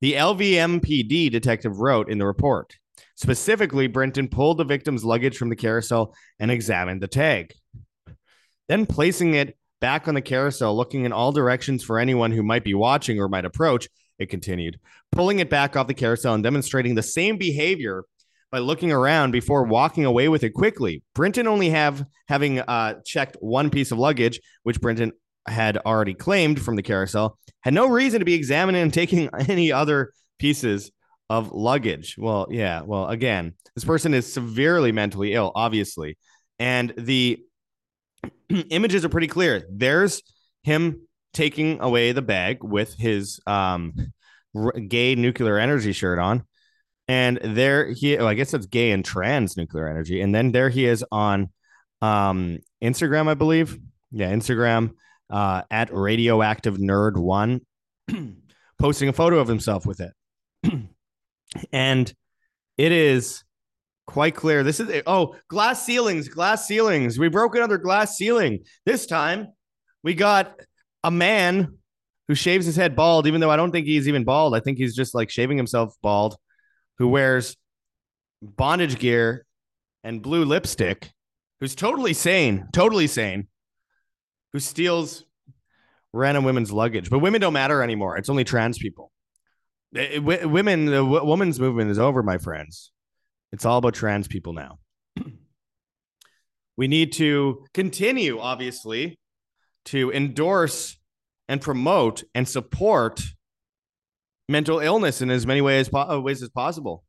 The 0.00 0.14
LVMPD 0.14 1.30
detective 1.30 1.80
wrote 1.80 2.08
in 2.08 2.18
the 2.18 2.26
report. 2.26 2.76
Specifically, 3.16 3.88
Brinton 3.88 4.28
pulled 4.28 4.58
the 4.58 4.64
victim's 4.64 5.04
luggage 5.04 5.36
from 5.36 5.48
the 5.48 5.56
carousel 5.56 6.14
and 6.38 6.50
examined 6.50 7.02
the 7.02 7.08
tag. 7.08 7.52
Then 8.68 8.86
placing 8.86 9.34
it 9.34 9.57
back 9.80 10.08
on 10.08 10.14
the 10.14 10.22
carousel, 10.22 10.76
looking 10.76 11.04
in 11.04 11.12
all 11.12 11.32
directions 11.32 11.84
for 11.84 11.98
anyone 11.98 12.32
who 12.32 12.42
might 12.42 12.64
be 12.64 12.74
watching 12.74 13.20
or 13.20 13.28
might 13.28 13.44
approach. 13.44 13.88
It 14.18 14.30
continued, 14.30 14.80
pulling 15.12 15.38
it 15.38 15.48
back 15.48 15.76
off 15.76 15.86
the 15.86 15.94
carousel 15.94 16.34
and 16.34 16.42
demonstrating 16.42 16.94
the 16.94 17.02
same 17.02 17.36
behavior 17.36 18.04
by 18.50 18.58
looking 18.58 18.90
around 18.90 19.30
before 19.30 19.64
walking 19.64 20.04
away 20.04 20.28
with 20.28 20.42
it 20.42 20.50
quickly. 20.50 21.02
Brinton 21.14 21.46
only 21.46 21.70
have 21.70 22.04
having 22.26 22.60
uh, 22.60 23.00
checked 23.04 23.36
one 23.40 23.70
piece 23.70 23.92
of 23.92 23.98
luggage, 23.98 24.40
which 24.62 24.80
Brinton 24.80 25.12
had 25.46 25.78
already 25.78 26.14
claimed 26.14 26.60
from 26.60 26.76
the 26.76 26.82
carousel, 26.82 27.38
had 27.60 27.74
no 27.74 27.88
reason 27.88 28.20
to 28.20 28.24
be 28.24 28.34
examining 28.34 28.82
and 28.82 28.92
taking 28.92 29.28
any 29.48 29.72
other 29.72 30.12
pieces 30.38 30.90
of 31.30 31.52
luggage. 31.52 32.16
Well, 32.18 32.46
yeah. 32.50 32.82
Well, 32.82 33.08
again, 33.08 33.54
this 33.74 33.84
person 33.84 34.14
is 34.14 34.32
severely 34.32 34.92
mentally 34.92 35.34
ill, 35.34 35.52
obviously. 35.54 36.16
And 36.58 36.92
the 36.96 37.40
images 38.70 39.04
are 39.04 39.08
pretty 39.08 39.26
clear. 39.26 39.66
There's 39.70 40.22
him 40.62 41.06
taking 41.34 41.80
away 41.80 42.12
the 42.12 42.22
bag 42.22 42.62
with 42.62 42.94
his 42.94 43.40
um, 43.46 43.94
gay 44.88 45.14
nuclear 45.14 45.58
energy 45.58 45.92
shirt 45.92 46.18
on. 46.18 46.44
And 47.06 47.38
there 47.42 47.92
he, 47.92 48.18
oh, 48.18 48.26
I 48.26 48.34
guess 48.34 48.50
that's 48.50 48.66
gay 48.66 48.90
and 48.90 49.04
trans 49.04 49.56
nuclear 49.56 49.88
energy. 49.88 50.20
And 50.20 50.34
then 50.34 50.52
there 50.52 50.68
he 50.68 50.84
is 50.84 51.04
on 51.10 51.50
um, 52.02 52.58
Instagram, 52.82 53.28
I 53.28 53.34
believe. 53.34 53.78
Yeah, 54.10 54.32
Instagram 54.32 54.92
uh, 55.30 55.62
at 55.70 55.92
radioactive 55.92 56.76
nerd 56.76 57.16
one, 57.16 57.60
posting 58.78 59.08
a 59.08 59.12
photo 59.12 59.38
of 59.38 59.48
himself 59.48 59.86
with 59.86 60.00
it. 60.00 60.12
and 61.72 62.12
it 62.76 62.92
is 62.92 63.44
quite 64.08 64.34
clear. 64.34 64.62
This 64.62 64.80
is 64.80 65.02
oh, 65.06 65.36
glass 65.48 65.84
ceilings, 65.84 66.28
glass 66.28 66.66
ceilings. 66.66 67.18
We 67.18 67.28
broke 67.28 67.54
another 67.54 67.76
glass 67.76 68.16
ceiling. 68.16 68.64
This 68.86 69.04
time 69.04 69.48
we 70.02 70.14
got 70.14 70.58
a 71.04 71.10
man 71.10 71.76
who 72.26 72.34
shaves 72.34 72.64
his 72.64 72.74
head 72.74 72.96
bald, 72.96 73.26
even 73.26 73.42
though 73.42 73.50
I 73.50 73.56
don't 73.56 73.70
think 73.70 73.86
he's 73.86 74.08
even 74.08 74.24
bald. 74.24 74.56
I 74.56 74.60
think 74.60 74.78
he's 74.78 74.96
just 74.96 75.14
like 75.14 75.28
shaving 75.28 75.58
himself 75.58 75.94
bald, 76.02 76.36
who 76.96 77.08
wears 77.08 77.54
bondage 78.40 78.98
gear 78.98 79.44
and 80.02 80.22
blue 80.22 80.46
lipstick, 80.46 81.10
who's 81.60 81.74
totally 81.74 82.14
sane, 82.14 82.66
totally 82.72 83.08
sane, 83.08 83.46
who 84.54 84.58
steals 84.58 85.24
random 86.14 86.44
women's 86.44 86.72
luggage. 86.72 87.10
But 87.10 87.18
women 87.18 87.42
don't 87.42 87.52
matter 87.52 87.82
anymore. 87.82 88.16
It's 88.16 88.30
only 88.30 88.44
trans 88.44 88.78
people. 88.78 89.12
Eh, 89.94 90.00
eh, 90.00 90.04
it, 90.12 90.28
it, 90.28 90.50
women, 90.50 90.86
the 90.86 91.04
w- 91.04 91.24
women's 91.26 91.60
movement 91.60 91.90
is 91.90 91.98
over, 91.98 92.22
my 92.22 92.38
friends. 92.38 92.90
It's 93.52 93.64
all 93.64 93.78
about 93.78 93.94
trans 93.94 94.28
people 94.28 94.52
now. 94.52 94.78
we 96.76 96.88
need 96.88 97.12
to 97.14 97.64
continue, 97.74 98.38
obviously, 98.38 99.18
to 99.86 100.12
endorse 100.12 100.96
and 101.48 101.60
promote 101.60 102.24
and 102.34 102.46
support 102.46 103.22
mental 104.48 104.80
illness 104.80 105.22
in 105.22 105.30
as 105.30 105.46
many 105.46 105.60
ways, 105.60 105.88
po- 105.88 106.10
uh, 106.10 106.20
ways 106.20 106.42
as 106.42 106.50
possible, 106.50 107.04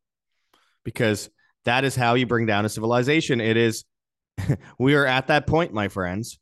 because 0.83 1.29
that 1.65 1.83
is 1.83 1.95
how 1.95 2.15
you 2.15 2.25
bring 2.25 2.45
down 2.45 2.65
a 2.65 2.69
civilization. 2.69 3.41
It 3.41 3.57
is, 3.57 3.83
we 4.79 4.95
are 4.95 5.05
at 5.05 5.27
that 5.27 5.45
point, 5.45 5.73
my 5.73 5.87
friends, 5.87 6.39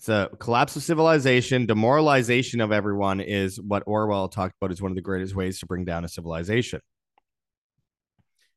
it's 0.00 0.08
a 0.08 0.30
collapse 0.38 0.76
of 0.76 0.82
civilization, 0.82 1.66
demoralization 1.66 2.62
of 2.62 2.72
everyone 2.72 3.20
is 3.20 3.60
what 3.60 3.82
Orwell 3.86 4.28
talked 4.28 4.54
about 4.58 4.72
as 4.72 4.80
one 4.80 4.90
of 4.90 4.96
the 4.96 5.02
greatest 5.02 5.34
ways 5.34 5.58
to 5.58 5.66
bring 5.66 5.84
down 5.84 6.06
a 6.06 6.08
civilization. 6.08 6.80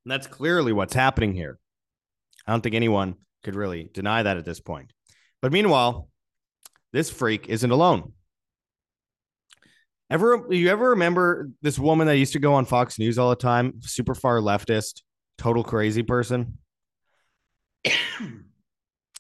And 0.06 0.12
that's 0.12 0.28
clearly 0.28 0.74
what's 0.74 0.94
happening 0.94 1.34
here. 1.34 1.58
I 2.46 2.52
don't 2.52 2.62
think 2.62 2.76
anyone 2.76 3.16
could 3.44 3.56
really 3.56 3.90
deny 3.94 4.24
that 4.24 4.38
at 4.38 4.46
this 4.46 4.60
point. 4.60 4.92
But 5.42 5.52
meanwhile, 5.52 6.10
this 6.92 7.10
freak 7.10 7.48
isn't 7.50 7.72
alone. 7.72 8.14
Ever 10.10 10.48
you 10.52 10.70
ever 10.70 10.92
remember 10.92 11.50
this 11.62 11.80
woman 11.80 12.08
that 12.08 12.18
used 12.18 12.34
to 12.34 12.40
go 12.40 12.54
on 12.54 12.66
Fox 12.66 13.00
News 13.00 13.18
all 13.18 13.30
the 13.30 13.36
time, 13.36 13.76
super 13.82 14.14
far 14.14 14.40
leftist, 14.40 15.02
total 15.38 15.64
crazy 15.64 16.04
person? 16.04 16.60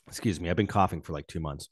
Excuse 0.07 0.39
me, 0.39 0.49
I've 0.49 0.55
been 0.55 0.67
coughing 0.67 1.01
for 1.01 1.13
like 1.13 1.25
2 1.27 1.39
months. 1.39 1.69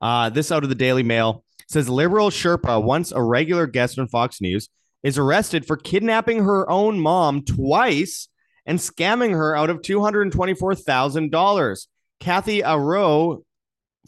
Uh, 0.00 0.30
this 0.30 0.50
out 0.50 0.64
of 0.64 0.68
the 0.68 0.74
Daily 0.74 1.02
Mail 1.02 1.44
says 1.68 1.88
liberal 1.88 2.30
Sherpa, 2.30 2.82
once 2.82 3.12
a 3.12 3.22
regular 3.22 3.66
guest 3.66 3.98
on 3.98 4.08
Fox 4.08 4.40
News, 4.40 4.68
is 5.02 5.18
arrested 5.18 5.66
for 5.66 5.76
kidnapping 5.76 6.42
her 6.44 6.68
own 6.68 6.98
mom 6.98 7.44
twice 7.44 8.28
and 8.66 8.78
scamming 8.78 9.32
her 9.32 9.56
out 9.56 9.70
of 9.70 9.80
$224,000. 9.80 11.86
Cathy 12.20 12.62
Aro, 12.62 13.42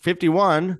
51, 0.02 0.78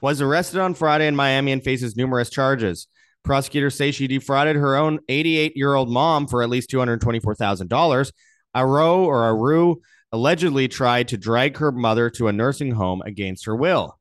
was 0.00 0.20
arrested 0.20 0.60
on 0.60 0.74
Friday 0.74 1.06
in 1.06 1.14
Miami 1.14 1.52
and 1.52 1.62
faces 1.62 1.96
numerous 1.96 2.30
charges. 2.30 2.88
Prosecutors 3.22 3.76
say 3.76 3.92
she 3.92 4.08
defrauded 4.08 4.56
her 4.56 4.74
own 4.74 4.98
88 5.08 5.56
year 5.56 5.74
old 5.74 5.90
mom 5.90 6.26
for 6.26 6.42
at 6.42 6.50
least 6.50 6.70
$224,000. 6.70 8.12
Aro 8.56 9.04
or 9.04 9.24
Aru 9.24 9.76
allegedly 10.10 10.68
tried 10.68 11.08
to 11.08 11.16
drag 11.16 11.56
her 11.58 11.72
mother 11.72 12.10
to 12.10 12.28
a 12.28 12.32
nursing 12.32 12.72
home 12.72 13.02
against 13.04 13.46
her 13.46 13.56
will. 13.56 13.98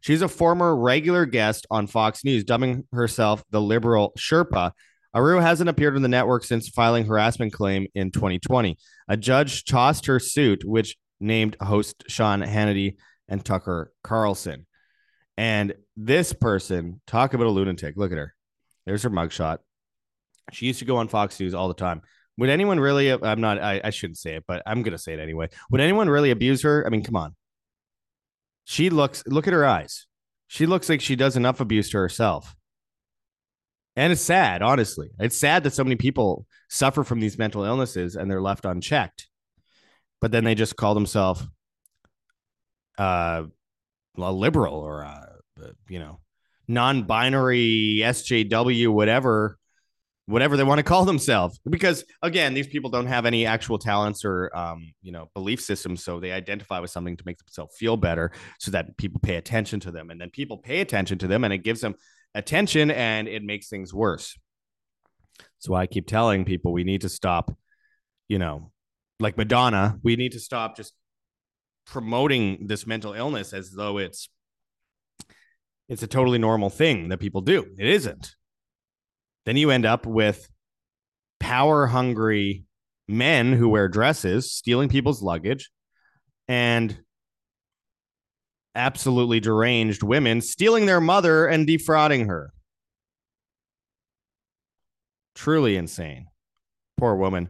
She's 0.00 0.22
a 0.22 0.28
former 0.28 0.76
regular 0.76 1.26
guest 1.26 1.66
on 1.70 1.86
Fox 1.86 2.24
News, 2.24 2.42
dubbing 2.42 2.84
herself 2.92 3.44
the 3.50 3.60
liberal 3.60 4.12
Sherpa. 4.18 4.72
Aru 5.14 5.38
hasn't 5.38 5.68
appeared 5.68 5.96
on 5.96 6.02
the 6.02 6.08
network 6.08 6.44
since 6.44 6.68
filing 6.68 7.04
harassment 7.04 7.52
claim 7.52 7.86
in 7.94 8.10
2020. 8.10 8.78
A 9.08 9.16
judge 9.16 9.64
tossed 9.64 10.06
her 10.06 10.18
suit, 10.18 10.64
which 10.64 10.96
named 11.20 11.56
host 11.60 12.04
Sean 12.08 12.40
Hannity 12.40 12.96
and 13.28 13.44
Tucker 13.44 13.92
Carlson. 14.02 14.66
And 15.36 15.74
this 15.96 16.32
person, 16.32 17.00
talk 17.06 17.34
about 17.34 17.46
a 17.46 17.50
lunatic. 17.50 17.96
Look 17.96 18.12
at 18.12 18.18
her. 18.18 18.34
There's 18.86 19.02
her 19.02 19.10
mugshot. 19.10 19.58
She 20.52 20.66
used 20.66 20.80
to 20.80 20.84
go 20.84 20.96
on 20.96 21.08
Fox 21.08 21.38
News 21.38 21.54
all 21.54 21.68
the 21.68 21.74
time. 21.74 22.02
Would 22.38 22.48
anyone 22.48 22.80
really? 22.80 23.12
I'm 23.12 23.40
not. 23.40 23.62
I, 23.62 23.80
I 23.84 23.90
shouldn't 23.90 24.18
say 24.18 24.36
it, 24.36 24.44
but 24.46 24.62
I'm 24.66 24.82
gonna 24.82 24.98
say 24.98 25.12
it 25.12 25.20
anyway. 25.20 25.48
Would 25.70 25.80
anyone 25.80 26.08
really 26.08 26.30
abuse 26.30 26.62
her? 26.62 26.84
I 26.86 26.90
mean, 26.90 27.04
come 27.04 27.16
on. 27.16 27.36
She 28.64 28.90
looks, 28.90 29.22
look 29.26 29.46
at 29.46 29.52
her 29.52 29.64
eyes. 29.64 30.06
She 30.46 30.66
looks 30.66 30.88
like 30.88 31.00
she 31.00 31.16
does 31.16 31.36
enough 31.36 31.60
abuse 31.60 31.90
to 31.90 31.98
herself. 31.98 32.54
And 33.96 34.12
it's 34.12 34.22
sad, 34.22 34.62
honestly. 34.62 35.10
It's 35.18 35.38
sad 35.38 35.64
that 35.64 35.74
so 35.74 35.84
many 35.84 35.96
people 35.96 36.46
suffer 36.68 37.04
from 37.04 37.20
these 37.20 37.38
mental 37.38 37.64
illnesses 37.64 38.16
and 38.16 38.30
they're 38.30 38.40
left 38.40 38.64
unchecked. 38.64 39.28
But 40.20 40.32
then 40.32 40.44
they 40.44 40.54
just 40.54 40.76
call 40.76 40.94
themselves 40.94 41.42
uh, 42.98 43.44
a 44.16 44.32
liberal 44.32 44.76
or, 44.76 45.02
a, 45.02 45.38
you 45.88 45.98
know, 45.98 46.20
non 46.68 47.02
binary 47.02 48.00
SJW, 48.02 48.88
whatever 48.88 49.58
whatever 50.26 50.56
they 50.56 50.62
want 50.62 50.78
to 50.78 50.84
call 50.84 51.04
themselves 51.04 51.58
because 51.68 52.04
again 52.22 52.54
these 52.54 52.68
people 52.68 52.88
don't 52.88 53.06
have 53.06 53.26
any 53.26 53.44
actual 53.44 53.78
talents 53.78 54.24
or 54.24 54.56
um, 54.56 54.92
you 55.02 55.10
know 55.10 55.28
belief 55.34 55.60
systems 55.60 56.04
so 56.04 56.20
they 56.20 56.30
identify 56.30 56.78
with 56.78 56.90
something 56.90 57.16
to 57.16 57.24
make 57.26 57.38
themselves 57.38 57.74
feel 57.76 57.96
better 57.96 58.30
so 58.58 58.70
that 58.70 58.96
people 58.96 59.20
pay 59.20 59.34
attention 59.34 59.80
to 59.80 59.90
them 59.90 60.10
and 60.10 60.20
then 60.20 60.30
people 60.30 60.58
pay 60.58 60.80
attention 60.80 61.18
to 61.18 61.26
them 61.26 61.42
and 61.44 61.52
it 61.52 61.58
gives 61.58 61.80
them 61.80 61.94
attention 62.34 62.90
and 62.90 63.28
it 63.28 63.42
makes 63.42 63.68
things 63.68 63.92
worse. 63.92 64.38
So 65.58 65.74
i 65.74 65.86
keep 65.86 66.06
telling 66.06 66.44
people 66.44 66.72
we 66.72 66.82
need 66.84 67.02
to 67.02 67.08
stop 67.08 67.56
you 68.26 68.38
know 68.38 68.72
like 69.20 69.36
madonna 69.36 69.98
we 70.02 70.16
need 70.16 70.32
to 70.32 70.40
stop 70.40 70.76
just 70.76 70.92
promoting 71.86 72.66
this 72.66 72.86
mental 72.86 73.12
illness 73.12 73.52
as 73.52 73.70
though 73.70 73.98
it's 73.98 74.28
it's 75.88 76.02
a 76.02 76.06
totally 76.06 76.38
normal 76.38 76.70
thing 76.70 77.08
that 77.08 77.18
people 77.18 77.42
do. 77.42 77.66
It 77.78 77.86
isn't. 77.86 78.34
Then 79.44 79.56
you 79.56 79.70
end 79.70 79.84
up 79.84 80.06
with 80.06 80.48
power 81.38 81.86
hungry 81.86 82.64
men 83.08 83.52
who 83.52 83.68
wear 83.68 83.88
dresses 83.88 84.52
stealing 84.52 84.88
people's 84.88 85.22
luggage 85.22 85.70
and 86.48 86.98
absolutely 88.74 89.40
deranged 89.40 90.02
women 90.02 90.40
stealing 90.40 90.86
their 90.86 91.00
mother 91.00 91.46
and 91.46 91.66
defrauding 91.66 92.26
her. 92.26 92.52
Truly 95.34 95.76
insane. 95.76 96.26
Poor 96.96 97.14
woman. 97.16 97.48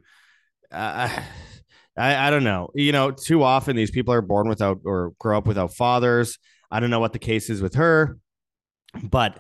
Uh, 0.71 1.09
I, 1.97 2.29
I 2.29 2.31
don't 2.31 2.45
know. 2.45 2.71
You 2.75 2.93
know, 2.93 3.11
too 3.11 3.43
often 3.43 3.76
these 3.76 3.91
people 3.91 4.14
are 4.14 4.23
born 4.23 4.49
without 4.49 4.81
or 4.85 5.12
grow 5.19 5.37
up 5.37 5.47
without 5.47 5.75
fathers. 5.75 6.38
I 6.71 6.81
don't 6.81 6.88
know 6.88 7.00
what 7.00 7.12
the 7.12 7.19
case 7.19 7.50
is 7.50 7.61
with 7.61 7.75
her, 7.75 8.19
but 9.02 9.38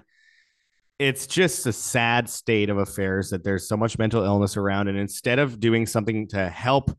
it's 0.98 1.26
just 1.26 1.66
a 1.66 1.72
sad 1.72 2.28
state 2.28 2.68
of 2.68 2.76
affairs 2.76 3.30
that 3.30 3.42
there's 3.42 3.66
so 3.66 3.76
much 3.76 3.98
mental 3.98 4.22
illness 4.22 4.58
around. 4.58 4.88
And 4.88 4.98
instead 4.98 5.38
of 5.38 5.58
doing 5.58 5.86
something 5.86 6.28
to 6.28 6.48
help 6.48 6.96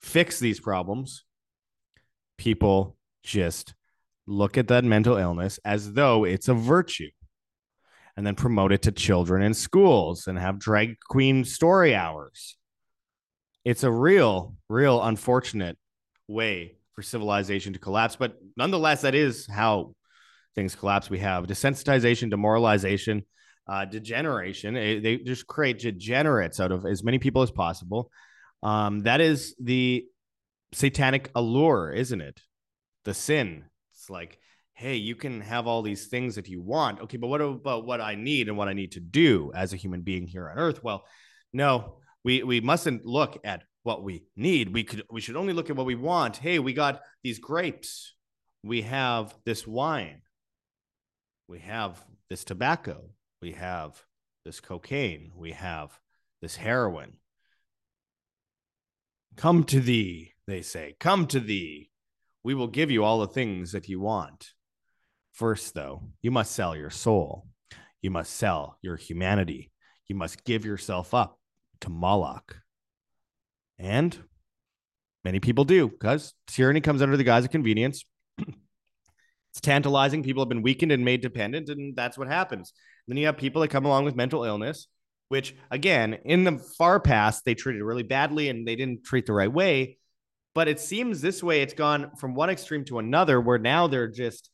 fix 0.00 0.38
these 0.38 0.58
problems, 0.58 1.24
people 2.38 2.96
just 3.22 3.74
look 4.26 4.56
at 4.56 4.68
that 4.68 4.84
mental 4.84 5.16
illness 5.16 5.58
as 5.64 5.92
though 5.92 6.24
it's 6.24 6.48
a 6.48 6.54
virtue 6.54 7.10
and 8.16 8.26
then 8.26 8.34
promote 8.34 8.72
it 8.72 8.82
to 8.82 8.92
children 8.92 9.42
in 9.42 9.54
schools 9.54 10.26
and 10.26 10.38
have 10.38 10.58
drag 10.58 10.96
queen 11.08 11.44
story 11.44 11.94
hours. 11.94 12.56
It's 13.64 13.82
a 13.82 13.90
real, 13.90 14.56
real 14.68 15.02
unfortunate 15.02 15.76
way 16.28 16.76
for 16.94 17.02
civilization 17.02 17.72
to 17.72 17.78
collapse. 17.78 18.16
But 18.16 18.36
nonetheless, 18.56 19.02
that 19.02 19.14
is 19.14 19.46
how 19.46 19.94
things 20.54 20.74
collapse. 20.74 21.10
We 21.10 21.18
have 21.20 21.46
desensitization, 21.46 22.30
demoralization, 22.30 23.24
uh, 23.66 23.84
degeneration. 23.86 24.74
They 24.74 25.20
just 25.24 25.46
create 25.46 25.80
degenerates 25.80 26.60
out 26.60 26.72
of 26.72 26.86
as 26.86 27.02
many 27.02 27.18
people 27.18 27.42
as 27.42 27.50
possible. 27.50 28.10
Um, 28.62 29.00
that 29.00 29.20
is 29.20 29.54
the 29.58 30.06
satanic 30.72 31.30
allure, 31.34 31.90
isn't 31.90 32.20
it? 32.20 32.40
The 33.04 33.14
sin. 33.14 33.64
It's 34.04 34.10
like, 34.10 34.38
hey, 34.74 34.96
you 34.96 35.16
can 35.16 35.40
have 35.40 35.66
all 35.66 35.80
these 35.80 36.08
things 36.08 36.34
that 36.34 36.46
you 36.46 36.60
want. 36.60 37.00
Okay, 37.00 37.16
but 37.16 37.28
what 37.28 37.40
about 37.40 37.86
what 37.86 38.02
I 38.02 38.16
need 38.16 38.48
and 38.48 38.58
what 38.58 38.68
I 38.68 38.74
need 38.74 38.92
to 38.92 39.00
do 39.00 39.50
as 39.54 39.72
a 39.72 39.76
human 39.76 40.02
being 40.02 40.26
here 40.26 40.46
on 40.46 40.58
earth? 40.58 40.84
Well, 40.84 41.06
no, 41.54 41.96
we 42.22 42.42
we 42.42 42.60
mustn't 42.60 43.06
look 43.06 43.38
at 43.44 43.62
what 43.82 44.02
we 44.02 44.24
need. 44.36 44.74
We 44.74 44.84
could 44.84 45.04
we 45.10 45.22
should 45.22 45.36
only 45.36 45.54
look 45.54 45.70
at 45.70 45.76
what 45.76 45.86
we 45.86 45.94
want. 45.94 46.36
Hey, 46.36 46.58
we 46.58 46.74
got 46.74 47.00
these 47.22 47.38
grapes. 47.38 48.14
We 48.62 48.82
have 48.82 49.34
this 49.46 49.66
wine. 49.66 50.20
We 51.48 51.60
have 51.60 52.04
this 52.28 52.44
tobacco. 52.44 53.08
We 53.40 53.52
have 53.52 54.02
this 54.44 54.60
cocaine. 54.60 55.32
We 55.34 55.52
have 55.52 55.98
this 56.42 56.56
heroin. 56.56 57.14
Come 59.36 59.64
to 59.64 59.80
thee, 59.80 60.34
they 60.46 60.60
say. 60.60 60.94
Come 61.00 61.26
to 61.28 61.40
thee. 61.40 61.90
We 62.44 62.54
will 62.54 62.68
give 62.68 62.90
you 62.90 63.02
all 63.02 63.20
the 63.20 63.26
things 63.26 63.72
that 63.72 63.88
you 63.88 63.98
want. 63.98 64.50
First, 65.32 65.74
though, 65.74 66.02
you 66.22 66.30
must 66.30 66.52
sell 66.52 66.76
your 66.76 66.90
soul. 66.90 67.46
You 68.02 68.10
must 68.10 68.34
sell 68.34 68.78
your 68.82 68.96
humanity. 68.96 69.72
You 70.06 70.14
must 70.14 70.44
give 70.44 70.66
yourself 70.66 71.14
up 71.14 71.38
to 71.80 71.90
Moloch. 71.90 72.58
And 73.78 74.16
many 75.24 75.40
people 75.40 75.64
do 75.64 75.88
because 75.88 76.34
tyranny 76.46 76.82
comes 76.82 77.00
under 77.00 77.16
the 77.16 77.24
guise 77.24 77.44
of 77.44 77.50
convenience. 77.50 78.04
it's 78.38 79.60
tantalizing. 79.62 80.22
People 80.22 80.42
have 80.42 80.50
been 80.50 80.62
weakened 80.62 80.92
and 80.92 81.04
made 81.04 81.22
dependent, 81.22 81.70
and 81.70 81.96
that's 81.96 82.18
what 82.18 82.28
happens. 82.28 82.74
And 83.06 83.16
then 83.16 83.20
you 83.20 83.26
have 83.26 83.38
people 83.38 83.62
that 83.62 83.68
come 83.68 83.86
along 83.86 84.04
with 84.04 84.16
mental 84.16 84.44
illness, 84.44 84.86
which, 85.30 85.56
again, 85.70 86.18
in 86.26 86.44
the 86.44 86.58
far 86.58 87.00
past, 87.00 87.44
they 87.44 87.54
treated 87.54 87.82
really 87.82 88.02
badly 88.02 88.50
and 88.50 88.68
they 88.68 88.76
didn't 88.76 89.04
treat 89.04 89.24
the 89.24 89.32
right 89.32 89.52
way. 89.52 89.96
But 90.54 90.68
it 90.68 90.80
seems 90.80 91.20
this 91.20 91.42
way, 91.42 91.62
it's 91.62 91.74
gone 91.74 92.12
from 92.16 92.34
one 92.34 92.50
extreme 92.50 92.84
to 92.86 92.98
another, 92.98 93.40
where 93.40 93.58
now 93.58 93.86
they're 93.86 94.08
just 94.08 94.50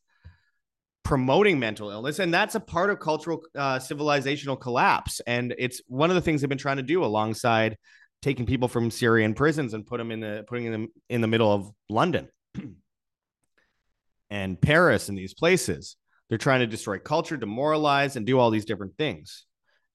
promoting 1.11 1.59
mental 1.59 1.91
illness 1.91 2.19
and 2.19 2.33
that's 2.33 2.55
a 2.55 2.61
part 2.61 2.91
of 2.91 3.01
cultural 3.01 3.43
uh, 3.57 3.79
civilizational 3.79 4.61
collapse. 4.61 5.21
And 5.27 5.55
it's 5.59 5.81
one 5.89 6.11
of 6.11 6.15
the 6.15 6.21
things 6.21 6.41
they've 6.41 6.49
been 6.49 6.59
trying 6.59 6.77
to 6.77 6.83
do 6.83 7.05
alongside 7.05 7.77
taking 8.23 8.47
people 8.47 8.69
from 8.69 8.91
syrian 8.91 9.35
prisons 9.35 9.75
and 9.75 9.87
put 9.87 9.99
them 9.99 10.13
in 10.13 10.21
the 10.21 10.45
putting 10.47 10.71
them 10.71 10.89
in 11.09 11.21
the 11.21 11.27
middle 11.27 11.51
of 11.51 11.71
london 11.89 12.29
and 14.31 14.61
paris 14.61 15.09
and 15.09 15.19
these 15.19 15.35
places. 15.35 15.97
They're 16.29 16.39
trying 16.39 16.61
to 16.61 16.67
destroy 16.69 16.99
culture 16.99 17.37
demoralize 17.37 18.15
and 18.15 18.25
do 18.25 18.39
all 18.39 18.51
these 18.51 18.67
different 18.67 18.97
things 18.97 19.47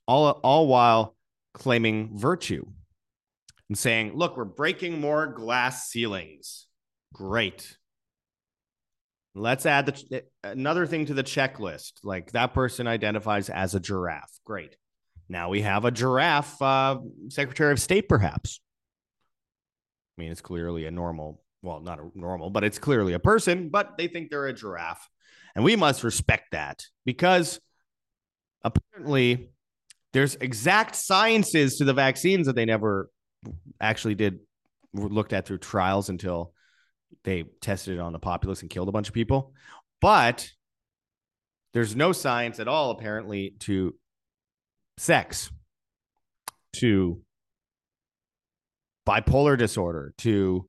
all 0.07 0.31
all 0.43 0.67
while 0.67 1.15
claiming 1.53 2.17
virtue 2.17 2.65
and 3.69 3.77
saying 3.77 4.15
look 4.15 4.37
we're 4.37 4.45
breaking 4.45 4.99
more 4.99 5.27
glass 5.27 5.89
ceilings 5.89 6.67
great 7.13 7.77
Let's 9.37 9.65
add 9.65 9.87
the 9.87 10.23
another 10.45 10.87
thing 10.87 11.07
to 11.07 11.13
the 11.13 11.23
checklist. 11.23 11.91
Like 12.03 12.31
that 12.31 12.53
person 12.53 12.87
identifies 12.87 13.49
as 13.49 13.75
a 13.75 13.81
giraffe. 13.81 14.39
Great. 14.45 14.77
Now 15.27 15.49
we 15.49 15.61
have 15.61 15.83
a 15.83 15.91
giraffe 15.91 16.61
uh, 16.61 16.99
Secretary 17.27 17.73
of 17.73 17.79
State, 17.81 18.07
perhaps. 18.07 18.61
I 20.17 20.21
mean, 20.21 20.31
it's 20.31 20.41
clearly 20.41 20.85
a 20.85 20.91
normal, 20.91 21.43
well, 21.61 21.81
not 21.81 21.99
a 21.99 22.09
normal, 22.15 22.49
but 22.49 22.63
it's 22.63 22.79
clearly 22.79 23.11
a 23.11 23.19
person, 23.19 23.67
but 23.67 23.97
they 23.97 24.07
think 24.07 24.29
they're 24.29 24.47
a 24.47 24.53
giraffe. 24.53 25.09
And 25.53 25.65
we 25.65 25.75
must 25.75 26.05
respect 26.05 26.51
that 26.51 26.83
because 27.05 27.59
apparently 28.63 29.51
there's 30.13 30.35
exact 30.35 30.95
sciences 30.95 31.77
to 31.77 31.83
the 31.83 31.93
vaccines 31.93 32.47
that 32.47 32.55
they 32.55 32.65
never 32.65 33.09
actually 33.79 34.15
did 34.15 34.39
looked 34.93 35.33
at 35.33 35.45
through 35.45 35.57
trials 35.57 36.09
until 36.09 36.53
they 37.23 37.43
tested 37.61 37.95
it 37.95 37.99
on 37.99 38.13
the 38.13 38.19
populace 38.19 38.61
and 38.61 38.69
killed 38.69 38.89
a 38.89 38.93
bunch 38.93 39.07
of 39.07 39.13
people. 39.13 39.53
But 40.01 40.49
there's 41.73 41.95
no 41.95 42.11
science 42.11 42.59
at 42.59 42.67
all, 42.67 42.91
apparently, 42.91 43.55
to 43.59 43.95
sex, 44.97 45.49
to 46.73 47.21
bipolar 49.07 49.57
disorder, 49.57 50.13
to 50.19 50.67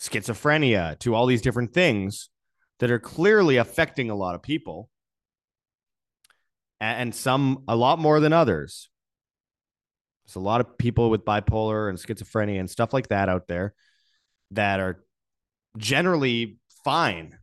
schizophrenia, 0.00 0.98
to 1.00 1.14
all 1.14 1.26
these 1.26 1.42
different 1.42 1.72
things 1.72 2.30
that 2.78 2.90
are 2.90 2.98
clearly 2.98 3.58
affecting 3.58 4.10
a 4.10 4.14
lot 4.14 4.34
of 4.34 4.42
people 4.42 4.88
and 6.80 7.14
some 7.14 7.62
a 7.68 7.76
lot 7.76 7.98
more 7.98 8.20
than 8.20 8.32
others. 8.32 8.89
There's 10.30 10.42
a 10.42 10.46
lot 10.46 10.60
of 10.60 10.78
people 10.78 11.10
with 11.10 11.24
bipolar 11.24 11.88
and 11.88 11.98
schizophrenia 11.98 12.60
and 12.60 12.70
stuff 12.70 12.92
like 12.92 13.08
that 13.08 13.28
out 13.28 13.48
there 13.48 13.74
that 14.52 14.78
are 14.78 15.02
generally 15.76 16.60
fine. 16.84 17.36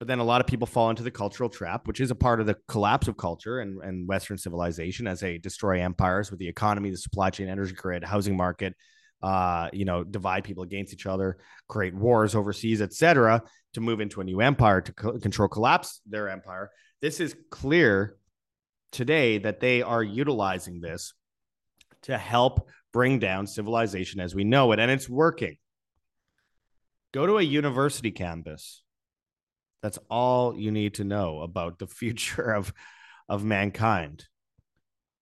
But 0.00 0.08
then 0.08 0.18
a 0.18 0.24
lot 0.24 0.40
of 0.40 0.48
people 0.48 0.66
fall 0.66 0.90
into 0.90 1.04
the 1.04 1.12
cultural 1.12 1.48
trap, 1.48 1.86
which 1.86 2.00
is 2.00 2.10
a 2.10 2.16
part 2.16 2.40
of 2.40 2.46
the 2.46 2.56
collapse 2.66 3.06
of 3.06 3.16
culture 3.16 3.60
and, 3.60 3.80
and 3.84 4.08
Western 4.08 4.36
civilization 4.36 5.06
as 5.06 5.20
they 5.20 5.38
destroy 5.38 5.80
empires 5.80 6.32
with 6.32 6.40
the 6.40 6.48
economy, 6.48 6.90
the 6.90 6.96
supply 6.96 7.30
chain, 7.30 7.48
energy 7.48 7.74
grid, 7.74 8.02
housing 8.02 8.36
market, 8.36 8.74
uh, 9.22 9.68
you 9.72 9.84
know, 9.84 10.02
divide 10.02 10.42
people 10.42 10.64
against 10.64 10.92
each 10.92 11.06
other, 11.06 11.38
create 11.68 11.94
wars 11.94 12.34
overseas, 12.34 12.82
etc., 12.82 13.44
to 13.74 13.80
move 13.80 14.00
into 14.00 14.20
a 14.20 14.24
new 14.24 14.40
empire 14.40 14.80
to 14.80 14.92
co- 14.92 15.18
control, 15.20 15.48
collapse 15.48 16.00
their 16.04 16.28
empire. 16.28 16.70
This 17.00 17.20
is 17.20 17.36
clear 17.50 18.16
today 18.90 19.38
that 19.38 19.60
they 19.60 19.82
are 19.82 20.02
utilizing 20.02 20.80
this 20.80 21.14
to 22.02 22.16
help 22.18 22.68
bring 22.92 23.18
down 23.18 23.46
civilization 23.46 24.20
as 24.20 24.34
we 24.34 24.44
know 24.44 24.72
it, 24.72 24.78
and 24.78 24.90
it's 24.90 25.08
working. 25.08 25.56
Go 27.12 27.26
to 27.26 27.38
a 27.38 27.42
university 27.42 28.10
campus. 28.10 28.82
That's 29.82 29.98
all 30.08 30.56
you 30.56 30.70
need 30.70 30.94
to 30.94 31.04
know 31.04 31.40
about 31.40 31.78
the 31.78 31.86
future 32.00 32.52
of 32.52 32.72
of 33.28 33.44
mankind. 33.44 34.26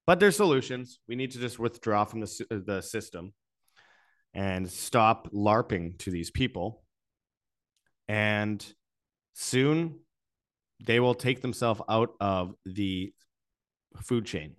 But 0.06 0.20
there's 0.20 0.36
solutions. 0.36 1.00
We 1.06 1.16
need 1.16 1.32
to 1.32 1.38
just 1.38 1.58
withdraw 1.58 2.04
from 2.04 2.20
the 2.20 2.46
uh, 2.50 2.58
the 2.64 2.80
system 2.80 3.34
and 4.34 4.70
stop 4.70 5.30
larping 5.32 5.98
to 5.98 6.10
these 6.10 6.30
people. 6.30 6.82
And 8.08 8.64
soon 9.34 10.00
they 10.84 11.00
will 11.00 11.14
take 11.14 11.42
themselves 11.42 11.80
out 11.88 12.14
of 12.20 12.54
the 12.64 13.12
food 14.02 14.26
chain, 14.26 14.54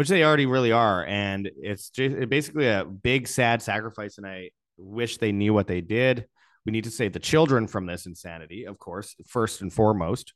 which 0.00 0.08
they 0.08 0.24
already 0.24 0.46
really 0.46 0.72
are. 0.72 1.04
And 1.04 1.50
it's 1.58 1.90
just 1.90 2.26
basically 2.30 2.66
a 2.68 2.86
big, 2.86 3.28
sad 3.28 3.60
sacrifice. 3.60 4.16
And 4.16 4.26
I 4.26 4.48
wish 4.78 5.18
they 5.18 5.30
knew 5.30 5.52
what 5.52 5.66
they 5.66 5.82
did. 5.82 6.24
We 6.64 6.72
need 6.72 6.84
to 6.84 6.90
save 6.90 7.12
the 7.12 7.18
children 7.18 7.66
from 7.66 7.84
this 7.84 8.06
insanity, 8.06 8.64
of 8.64 8.78
course, 8.78 9.14
first 9.26 9.60
and 9.60 9.70
foremost. 9.70 10.32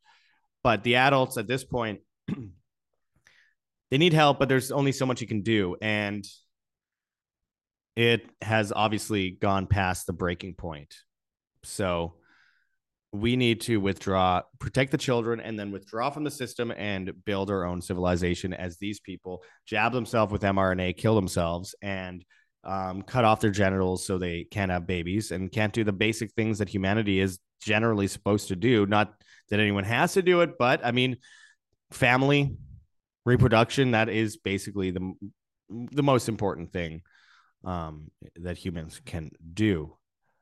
But 0.62 0.82
the 0.82 0.96
adults 0.96 1.38
at 1.38 1.46
this 1.46 1.64
point, 1.64 2.00
they 3.90 3.96
need 3.96 4.12
help, 4.12 4.38
but 4.38 4.50
there's 4.50 4.70
only 4.70 4.92
so 4.92 5.06
much 5.06 5.22
you 5.22 5.26
can 5.26 5.40
do. 5.40 5.76
And 5.80 6.26
it 7.96 8.28
has 8.42 8.70
obviously 8.70 9.30
gone 9.30 9.66
past 9.66 10.06
the 10.06 10.12
breaking 10.12 10.56
point. 10.56 10.94
So 11.62 12.16
we 13.14 13.36
need 13.36 13.60
to 13.60 13.76
withdraw, 13.76 14.42
protect 14.58 14.90
the 14.90 14.98
children, 14.98 15.38
and 15.38 15.56
then 15.56 15.70
withdraw 15.70 16.10
from 16.10 16.24
the 16.24 16.30
system 16.30 16.72
and 16.76 17.12
build 17.24 17.48
our 17.48 17.64
own 17.64 17.80
civilization 17.80 18.52
as 18.52 18.76
these 18.78 18.98
people 18.98 19.44
jab 19.66 19.92
themselves 19.92 20.32
with 20.32 20.42
mRNA, 20.42 20.96
kill 20.96 21.14
themselves, 21.14 21.76
and 21.80 22.24
um, 22.64 23.02
cut 23.02 23.24
off 23.24 23.40
their 23.40 23.52
genitals 23.52 24.04
so 24.04 24.18
they 24.18 24.42
can't 24.50 24.72
have 24.72 24.84
babies 24.84 25.30
and 25.30 25.52
can't 25.52 25.72
do 25.72 25.84
the 25.84 25.92
basic 25.92 26.32
things 26.32 26.58
that 26.58 26.68
humanity 26.68 27.20
is 27.20 27.38
generally 27.62 28.08
supposed 28.08 28.48
to 28.48 28.56
do. 28.56 28.84
Not 28.84 29.14
that 29.50 29.60
anyone 29.60 29.84
has 29.84 30.14
to 30.14 30.22
do 30.22 30.40
it, 30.40 30.58
but 30.58 30.84
I 30.84 30.90
mean, 30.90 31.18
family, 31.92 32.56
reproduction, 33.24 33.92
that 33.92 34.08
is 34.08 34.38
basically 34.38 34.90
the, 34.90 35.12
the 35.70 36.02
most 36.02 36.28
important 36.28 36.72
thing 36.72 37.02
um, 37.64 38.10
that 38.36 38.56
humans 38.56 39.00
can 39.06 39.30
do, 39.52 39.96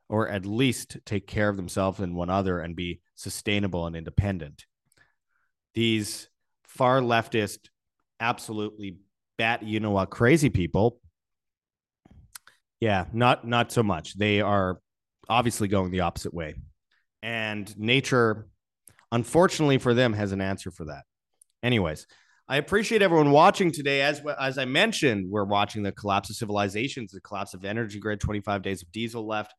or 0.09 0.29
at 0.29 0.45
least 0.45 0.97
take 1.05 1.27
care 1.27 1.49
of 1.49 1.57
themselves 1.57 1.99
and 1.99 2.15
one 2.15 2.29
other 2.29 2.59
and 2.59 2.75
be 2.75 3.01
sustainable 3.15 3.87
and 3.87 3.95
independent. 3.95 4.65
These 5.73 6.29
far 6.65 7.01
leftist, 7.01 7.69
absolutely 8.19 8.97
bat, 9.37 9.63
you 9.63 9.79
know 9.79 9.91
what, 9.91 10.09
crazy 10.09 10.49
people 10.49 10.99
yeah, 12.83 13.05
not 13.13 13.47
not 13.47 13.71
so 13.71 13.81
much. 13.81 14.17
They 14.17 14.41
are 14.41 14.77
obviously 15.29 15.69
going 15.69 15.89
the 15.89 16.01
opposite 16.01 16.33
way. 16.33 16.55
And 17.21 17.73
nature 17.77 18.49
unfortunately 19.09 19.77
for 19.77 19.93
them 19.93 20.11
has 20.11 20.33
an 20.33 20.41
answer 20.41 20.69
for 20.69 20.85
that. 20.85 21.03
Anyways, 21.63 22.07
I 22.45 22.57
appreciate 22.57 23.01
everyone 23.01 23.31
watching 23.31 23.71
today. 23.71 24.01
As 24.01 24.21
as 24.37 24.57
I 24.57 24.65
mentioned, 24.65 25.29
we're 25.29 25.45
watching 25.45 25.81
the 25.81 25.93
collapse 25.93 26.29
of 26.29 26.35
civilizations, 26.35 27.13
the 27.13 27.21
collapse 27.21 27.53
of 27.53 27.63
energy 27.63 28.01
grid, 28.01 28.19
25 28.19 28.61
days 28.61 28.81
of 28.81 28.91
diesel 28.91 29.25
left. 29.25 29.53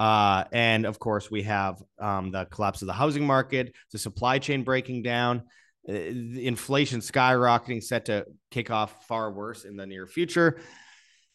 Uh, 0.00 0.44
and 0.50 0.86
of 0.86 0.98
course, 0.98 1.30
we 1.30 1.42
have 1.42 1.82
um, 1.98 2.30
the 2.30 2.46
collapse 2.46 2.80
of 2.80 2.86
the 2.86 2.92
housing 2.94 3.26
market, 3.26 3.74
the 3.92 3.98
supply 3.98 4.38
chain 4.38 4.62
breaking 4.62 5.02
down, 5.02 5.42
uh, 5.86 5.92
inflation 5.92 7.00
skyrocketing, 7.00 7.82
set 7.82 8.06
to 8.06 8.24
kick 8.50 8.70
off 8.70 9.06
far 9.06 9.30
worse 9.30 9.66
in 9.66 9.76
the 9.76 9.86
near 9.86 10.06
future. 10.06 10.58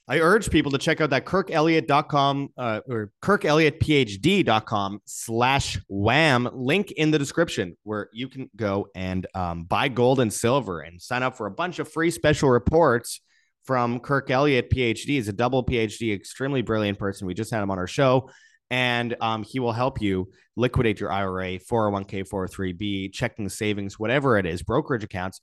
I 0.07 0.19
urge 0.19 0.49
people 0.49 0.71
to 0.71 0.79
check 0.79 0.99
out 0.99 1.11
that 1.11 1.25
kirkelliott.com 1.25 2.49
uh, 2.57 2.79
or 2.89 3.11
kirkelliottphd.com 3.21 5.01
slash 5.05 5.79
wham 5.87 6.49
link 6.51 6.91
in 6.91 7.11
the 7.11 7.19
description 7.19 7.77
where 7.83 8.09
you 8.13 8.27
can 8.29 8.49
go 8.55 8.87
and 8.95 9.27
um, 9.35 9.65
buy 9.65 9.89
gold 9.89 10.19
and 10.19 10.33
silver 10.33 10.81
and 10.81 10.99
sign 10.99 11.21
up 11.21 11.37
for 11.37 11.45
a 11.45 11.51
bunch 11.51 11.77
of 11.77 11.91
free 11.91 12.09
special 12.09 12.49
reports 12.49 13.21
from 13.63 13.99
Kirk 13.99 14.31
Elliott, 14.31 14.71
PhD. 14.71 15.05
He's 15.05 15.27
a 15.27 15.33
double 15.33 15.63
PhD, 15.63 16.15
extremely 16.15 16.63
brilliant 16.63 16.97
person. 16.97 17.27
We 17.27 17.35
just 17.35 17.51
had 17.51 17.61
him 17.61 17.69
on 17.69 17.77
our 17.77 17.87
show 17.87 18.29
and 18.69 19.15
um, 19.21 19.43
he 19.43 19.59
will 19.59 19.71
help 19.71 20.01
you 20.01 20.29
liquidate 20.55 20.99
your 20.99 21.11
IRA, 21.11 21.59
401k, 21.59 22.27
403b, 22.27 23.13
checking 23.13 23.49
savings, 23.49 23.99
whatever 23.99 24.37
it 24.37 24.45
is, 24.45 24.63
brokerage 24.63 25.03
accounts 25.03 25.41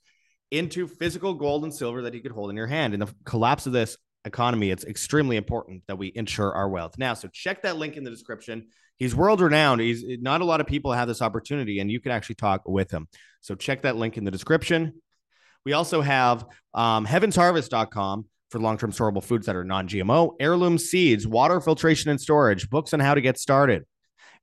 into 0.51 0.87
physical 0.87 1.35
gold 1.35 1.65
and 1.65 1.75
silver 1.75 2.03
that 2.03 2.15
you 2.15 2.21
could 2.21 2.33
hold 2.33 2.51
in 2.51 2.57
your 2.57 2.67
hand. 2.67 2.95
In 2.95 3.01
the 3.01 3.13
collapse 3.25 3.67
of 3.67 3.73
this 3.73 3.97
economy, 4.25 4.71
it's 4.71 4.85
extremely 4.85 5.37
important 5.37 5.83
that 5.89 5.97
we 5.97 6.13
ensure 6.15 6.53
our 6.53 6.69
wealth. 6.69 6.99
Now, 6.99 7.15
so 7.15 7.29
check 7.29 7.63
that 7.63 7.77
link 7.77 7.97
in 7.97 8.05
the 8.05 8.11
description. 8.11 8.69
He's 8.99 9.15
world 9.15 9.41
renowned. 9.41 9.81
He's 9.81 10.05
not 10.21 10.43
a 10.43 10.45
lot 10.45 10.61
of 10.61 10.67
people 10.67 10.93
have 10.93 11.09
this 11.09 11.23
opportunity, 11.23 11.81
and 11.81 11.91
you 11.91 12.01
can 12.01 12.13
actually 12.13 12.37
talk 12.37 12.63
with 12.67 12.91
him. 12.91 13.09
So 13.41 13.55
check 13.55 13.83
that 13.83 13.97
link 13.97 14.17
in 14.17 14.25
the 14.25 14.31
description. 14.31 15.01
We 15.65 15.73
also 15.73 16.01
have 16.01 16.45
um, 16.75 17.07
heavensharvest.com 17.07 18.27
for 18.53 18.61
long-term 18.61 18.93
storable 18.93 19.25
foods 19.25 19.47
that 19.47 19.57
are 19.57 19.65
non-GMO, 19.65 20.35
heirloom 20.39 20.79
seeds, 20.79 21.27
water 21.27 21.61
filtration 21.61 22.11
and 22.11 22.21
storage, 22.21 22.71
books 22.71 22.93
on 22.95 23.01
how 23.01 23.15
to 23.15 23.21
get 23.21 23.39
started. 23.39 23.85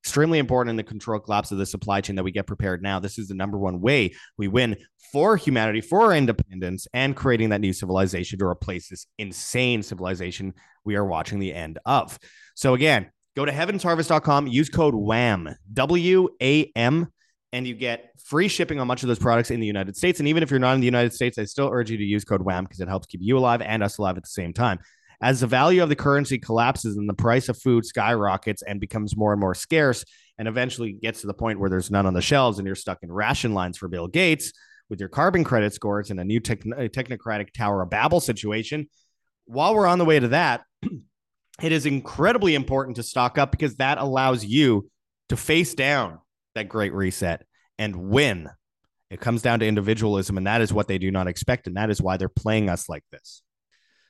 Extremely 0.03 0.39
important 0.39 0.71
in 0.71 0.75
the 0.75 0.83
control 0.83 1.19
collapse 1.19 1.51
of 1.51 1.57
the 1.57 1.65
supply 1.65 2.01
chain 2.01 2.15
that 2.15 2.23
we 2.23 2.31
get 2.31 2.47
prepared 2.47 2.81
now. 2.81 2.99
This 2.99 3.19
is 3.19 3.27
the 3.27 3.35
number 3.35 3.57
one 3.57 3.81
way 3.81 4.15
we 4.37 4.47
win 4.47 4.77
for 5.11 5.37
humanity, 5.37 5.81
for 5.81 6.05
our 6.05 6.13
independence, 6.15 6.87
and 6.93 7.15
creating 7.15 7.49
that 7.49 7.61
new 7.61 7.73
civilization 7.73 8.39
to 8.39 8.45
replace 8.45 8.89
this 8.89 9.05
insane 9.17 9.83
civilization 9.83 10.53
we 10.85 10.95
are 10.95 11.05
watching 11.05 11.39
the 11.39 11.53
end 11.53 11.79
of. 11.85 12.17
So 12.55 12.73
again, 12.73 13.11
go 13.35 13.45
to 13.45 13.51
heavensharvest.com, 13.51 14.47
use 14.47 14.69
code 14.69 14.95
WHAM, 14.95 15.55
W 15.73 16.29
A 16.41 16.71
M 16.75 17.07
and 17.51 17.65
you 17.67 17.73
get 17.73 18.11
free 18.23 18.47
shipping 18.47 18.79
on 18.79 18.87
much 18.87 19.03
of 19.03 19.07
those 19.07 19.19
products 19.19 19.51
in 19.51 19.59
the 19.59 19.67
United 19.67 19.97
States. 19.97 20.19
And 20.19 20.27
even 20.27 20.43
if 20.43 20.51
you're 20.51 20.59
not 20.59 20.75
in 20.75 20.81
the 20.81 20.85
United 20.85 21.13
States, 21.13 21.37
I 21.37 21.45
still 21.45 21.69
urge 21.71 21.89
you 21.89 21.97
to 21.97 22.03
use 22.03 22.23
code 22.23 22.41
WHAM 22.41 22.65
because 22.65 22.79
it 22.79 22.87
helps 22.87 23.07
keep 23.07 23.21
you 23.23 23.37
alive 23.37 23.61
and 23.61 23.81
us 23.81 23.97
alive 23.97 24.17
at 24.17 24.23
the 24.23 24.29
same 24.29 24.53
time. 24.53 24.79
As 25.21 25.41
the 25.41 25.47
value 25.47 25.83
of 25.83 25.89
the 25.89 25.95
currency 25.95 26.37
collapses 26.37 26.95
and 26.95 27.09
the 27.09 27.13
price 27.13 27.49
of 27.49 27.57
food 27.57 27.85
skyrockets 27.85 28.61
and 28.61 28.79
becomes 28.79 29.17
more 29.17 29.33
and 29.33 29.41
more 29.41 29.55
scarce, 29.55 30.05
and 30.37 30.47
eventually 30.47 30.93
gets 30.93 31.21
to 31.21 31.27
the 31.27 31.33
point 31.33 31.59
where 31.59 31.69
there's 31.69 31.91
none 31.91 32.05
on 32.05 32.13
the 32.13 32.21
shelves 32.21 32.57
and 32.57 32.65
you're 32.65 32.75
stuck 32.75 32.99
in 33.03 33.11
ration 33.11 33.53
lines 33.53 33.77
for 33.77 33.89
Bill 33.89 34.07
Gates 34.07 34.53
with 34.89 34.99
your 34.99 35.09
carbon 35.09 35.43
credit 35.43 35.73
scores 35.73 36.09
and 36.09 36.19
a 36.19 36.23
new 36.23 36.39
technocratic 36.39 37.51
Tower 37.51 37.83
of 37.83 37.89
Babel 37.89 38.21
situation. 38.21 38.89
While 39.45 39.75
we're 39.75 39.85
on 39.85 39.99
the 39.99 40.05
way 40.05 40.19
to 40.19 40.29
that, 40.29 40.61
it 41.61 41.71
is 41.71 41.85
incredibly 41.85 42.55
important 42.55 42.95
to 42.95 43.03
stock 43.03 43.37
up 43.37 43.51
because 43.51 43.75
that 43.75 43.97
allows 43.97 44.45
you 44.45 44.89
to 45.27 45.35
face 45.35 45.73
down 45.73 46.19
that 46.59 46.69
great 46.69 46.93
reset 46.93 47.45
and 47.77 47.95
win. 47.95 48.49
It 49.09 49.19
comes 49.19 49.41
down 49.41 49.59
to 49.61 49.67
individualism, 49.67 50.37
and 50.37 50.45
that 50.45 50.61
is 50.61 50.71
what 50.71 50.87
they 50.87 50.97
do 50.97 51.09
not 51.09 51.27
expect. 51.27 51.65
And 51.65 51.77
that 51.77 51.89
is 51.89 52.01
why 52.01 52.17
they're 52.17 52.29
playing 52.29 52.69
us 52.69 52.87
like 52.87 53.03
this. 53.11 53.41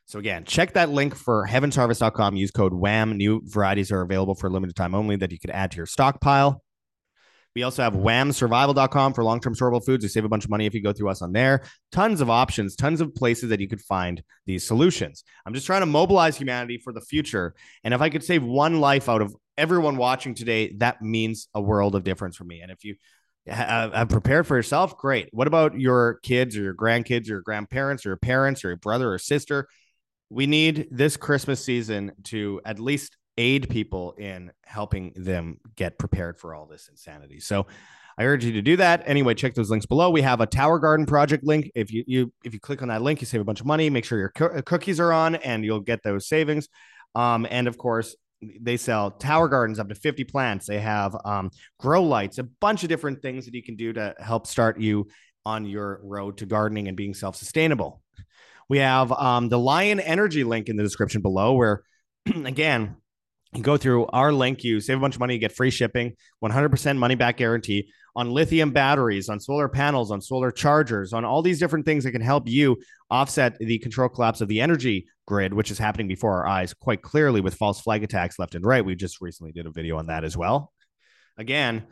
So, 0.07 0.19
again, 0.19 0.43
check 0.43 0.73
that 0.73 0.89
link 0.89 1.15
for 1.15 1.47
heavensharvest.com. 1.47 2.35
Use 2.35 2.51
code 2.51 2.73
WHAM. 2.73 3.15
New 3.15 3.41
varieties 3.45 3.91
are 3.91 4.01
available 4.01 4.35
for 4.35 4.49
limited 4.49 4.75
time 4.75 4.95
only 4.95 5.15
that 5.17 5.31
you 5.31 5.39
can 5.39 5.51
add 5.51 5.71
to 5.71 5.77
your 5.77 5.85
stockpile. 5.85 6.63
We 7.55 7.63
also 7.63 7.83
have 7.83 7.93
whamsurvival.com 7.93 9.13
for 9.13 9.23
long 9.23 9.39
term 9.39 9.55
storable 9.55 9.83
foods. 9.83 10.03
You 10.03 10.09
save 10.09 10.25
a 10.25 10.29
bunch 10.29 10.43
of 10.43 10.49
money 10.49 10.65
if 10.65 10.73
you 10.73 10.81
go 10.81 10.93
through 10.93 11.09
us 11.09 11.21
on 11.21 11.31
there. 11.31 11.63
Tons 11.91 12.21
of 12.21 12.29
options, 12.29 12.75
tons 12.75 13.01
of 13.01 13.13
places 13.15 13.49
that 13.49 13.59
you 13.59 13.67
could 13.67 13.81
find 13.81 14.23
these 14.45 14.65
solutions. 14.65 15.23
I'm 15.45 15.53
just 15.53 15.65
trying 15.65 15.81
to 15.81 15.87
mobilize 15.87 16.37
humanity 16.37 16.79
for 16.83 16.93
the 16.93 17.01
future. 17.01 17.53
And 17.83 17.93
if 17.93 18.01
I 18.01 18.09
could 18.09 18.23
save 18.23 18.43
one 18.43 18.79
life 18.79 19.09
out 19.09 19.21
of 19.21 19.35
everyone 19.59 19.97
watching 19.97 20.33
today, 20.33 20.73
that 20.77 21.01
means 21.01 21.49
a 21.53 21.61
world 21.61 21.93
of 21.95 22.03
difference 22.03 22.37
for 22.37 22.45
me. 22.45 22.61
And 22.61 22.71
if 22.71 22.83
you 22.83 22.95
have 23.45 24.09
prepared 24.09 24.47
for 24.47 24.55
yourself, 24.55 24.97
great. 24.97 25.29
What 25.31 25.47
about 25.47 25.79
your 25.79 26.19
kids 26.23 26.57
or 26.57 26.61
your 26.61 26.75
grandkids 26.75 27.25
or 27.25 27.33
your 27.33 27.41
grandparents 27.41 28.05
or 28.05 28.09
your 28.09 28.17
parents 28.17 28.63
or 28.63 28.69
your 28.69 28.77
brother 28.77 29.13
or 29.13 29.17
sister? 29.19 29.67
We 30.29 30.47
need 30.47 30.87
this 30.91 31.17
Christmas 31.17 31.63
season 31.63 32.13
to 32.25 32.61
at 32.63 32.79
least 32.79 33.17
aid 33.37 33.69
people 33.69 34.13
in 34.17 34.51
helping 34.63 35.13
them 35.15 35.57
get 35.75 35.97
prepared 35.97 36.37
for 36.37 36.53
all 36.53 36.65
this 36.65 36.87
insanity. 36.89 37.39
So 37.39 37.67
I 38.17 38.25
urge 38.25 38.43
you 38.43 38.51
to 38.53 38.61
do 38.61 38.75
that. 38.77 39.03
Anyway, 39.05 39.33
check 39.33 39.55
those 39.55 39.71
links 39.71 39.85
below. 39.85 40.09
We 40.09 40.21
have 40.21 40.41
a 40.41 40.45
Tower 40.45 40.77
Garden 40.77 41.05
project 41.05 41.43
link. 41.43 41.71
If 41.73 41.91
you, 41.91 42.03
you 42.05 42.33
if 42.43 42.53
you 42.53 42.59
click 42.59 42.81
on 42.81 42.89
that 42.89 43.01
link, 43.01 43.21
you 43.21 43.25
save 43.25 43.41
a 43.41 43.45
bunch 43.45 43.61
of 43.61 43.65
money. 43.65 43.89
Make 43.89 44.05
sure 44.05 44.19
your 44.19 44.31
co- 44.35 44.61
cookies 44.63 44.99
are 44.99 45.13
on, 45.13 45.35
and 45.35 45.63
you'll 45.63 45.79
get 45.79 46.03
those 46.03 46.27
savings. 46.27 46.67
Um, 47.15 47.47
and 47.49 47.67
of 47.67 47.77
course, 47.77 48.15
they 48.41 48.77
sell 48.77 49.11
tower 49.11 49.47
gardens 49.47 49.79
up 49.79 49.89
to 49.89 49.95
50 49.95 50.23
plants. 50.23 50.65
They 50.65 50.79
have 50.79 51.15
um, 51.25 51.51
grow 51.79 52.03
lights, 52.03 52.37
a 52.37 52.43
bunch 52.43 52.83
of 52.83 52.89
different 52.89 53.21
things 53.21 53.45
that 53.45 53.53
you 53.53 53.63
can 53.63 53.75
do 53.75 53.93
to 53.93 54.15
help 54.19 54.47
start 54.47 54.79
you 54.79 55.07
on 55.45 55.65
your 55.65 55.99
road 56.03 56.37
to 56.37 56.45
gardening 56.45 56.87
and 56.87 56.95
being 56.95 57.13
self 57.13 57.35
sustainable. 57.35 58.01
We 58.69 58.77
have 58.79 59.11
um, 59.11 59.49
the 59.49 59.59
Lion 59.59 59.99
Energy 59.99 60.43
link 60.43 60.69
in 60.69 60.77
the 60.77 60.83
description 60.83 61.21
below, 61.21 61.53
where 61.53 61.83
again, 62.45 62.97
you 63.53 63.63
go 63.63 63.77
through 63.77 64.05
our 64.07 64.31
link, 64.31 64.63
you 64.63 64.79
save 64.79 64.97
a 64.97 64.99
bunch 64.99 65.15
of 65.15 65.19
money, 65.19 65.33
you 65.33 65.39
get 65.39 65.51
free 65.51 65.71
shipping, 65.71 66.13
100% 66.43 66.97
money 66.97 67.15
back 67.15 67.37
guarantee 67.37 67.91
on 68.15 68.31
lithium 68.31 68.71
batteries, 68.71 69.27
on 69.29 69.39
solar 69.39 69.67
panels, 69.67 70.11
on 70.11 70.21
solar 70.21 70.51
chargers, 70.51 71.13
on 71.13 71.25
all 71.25 71.41
these 71.41 71.59
different 71.59 71.85
things 71.85 72.03
that 72.03 72.11
can 72.11 72.21
help 72.21 72.47
you 72.47 72.77
offset 73.09 73.57
the 73.57 73.79
control 73.79 74.07
collapse 74.07 74.41
of 74.41 74.47
the 74.47 74.61
energy 74.61 75.07
grid, 75.25 75.53
which 75.53 75.71
is 75.71 75.79
happening 75.79 76.07
before 76.07 76.33
our 76.33 76.47
eyes 76.47 76.73
quite 76.73 77.01
clearly 77.01 77.41
with 77.41 77.55
false 77.55 77.81
flag 77.81 78.03
attacks 78.03 78.37
left 78.37 78.55
and 78.55 78.65
right. 78.65 78.85
We 78.85 78.95
just 78.95 79.19
recently 79.19 79.51
did 79.51 79.65
a 79.65 79.71
video 79.71 79.97
on 79.97 80.07
that 80.07 80.23
as 80.23 80.37
well. 80.37 80.71
Again, 81.37 81.85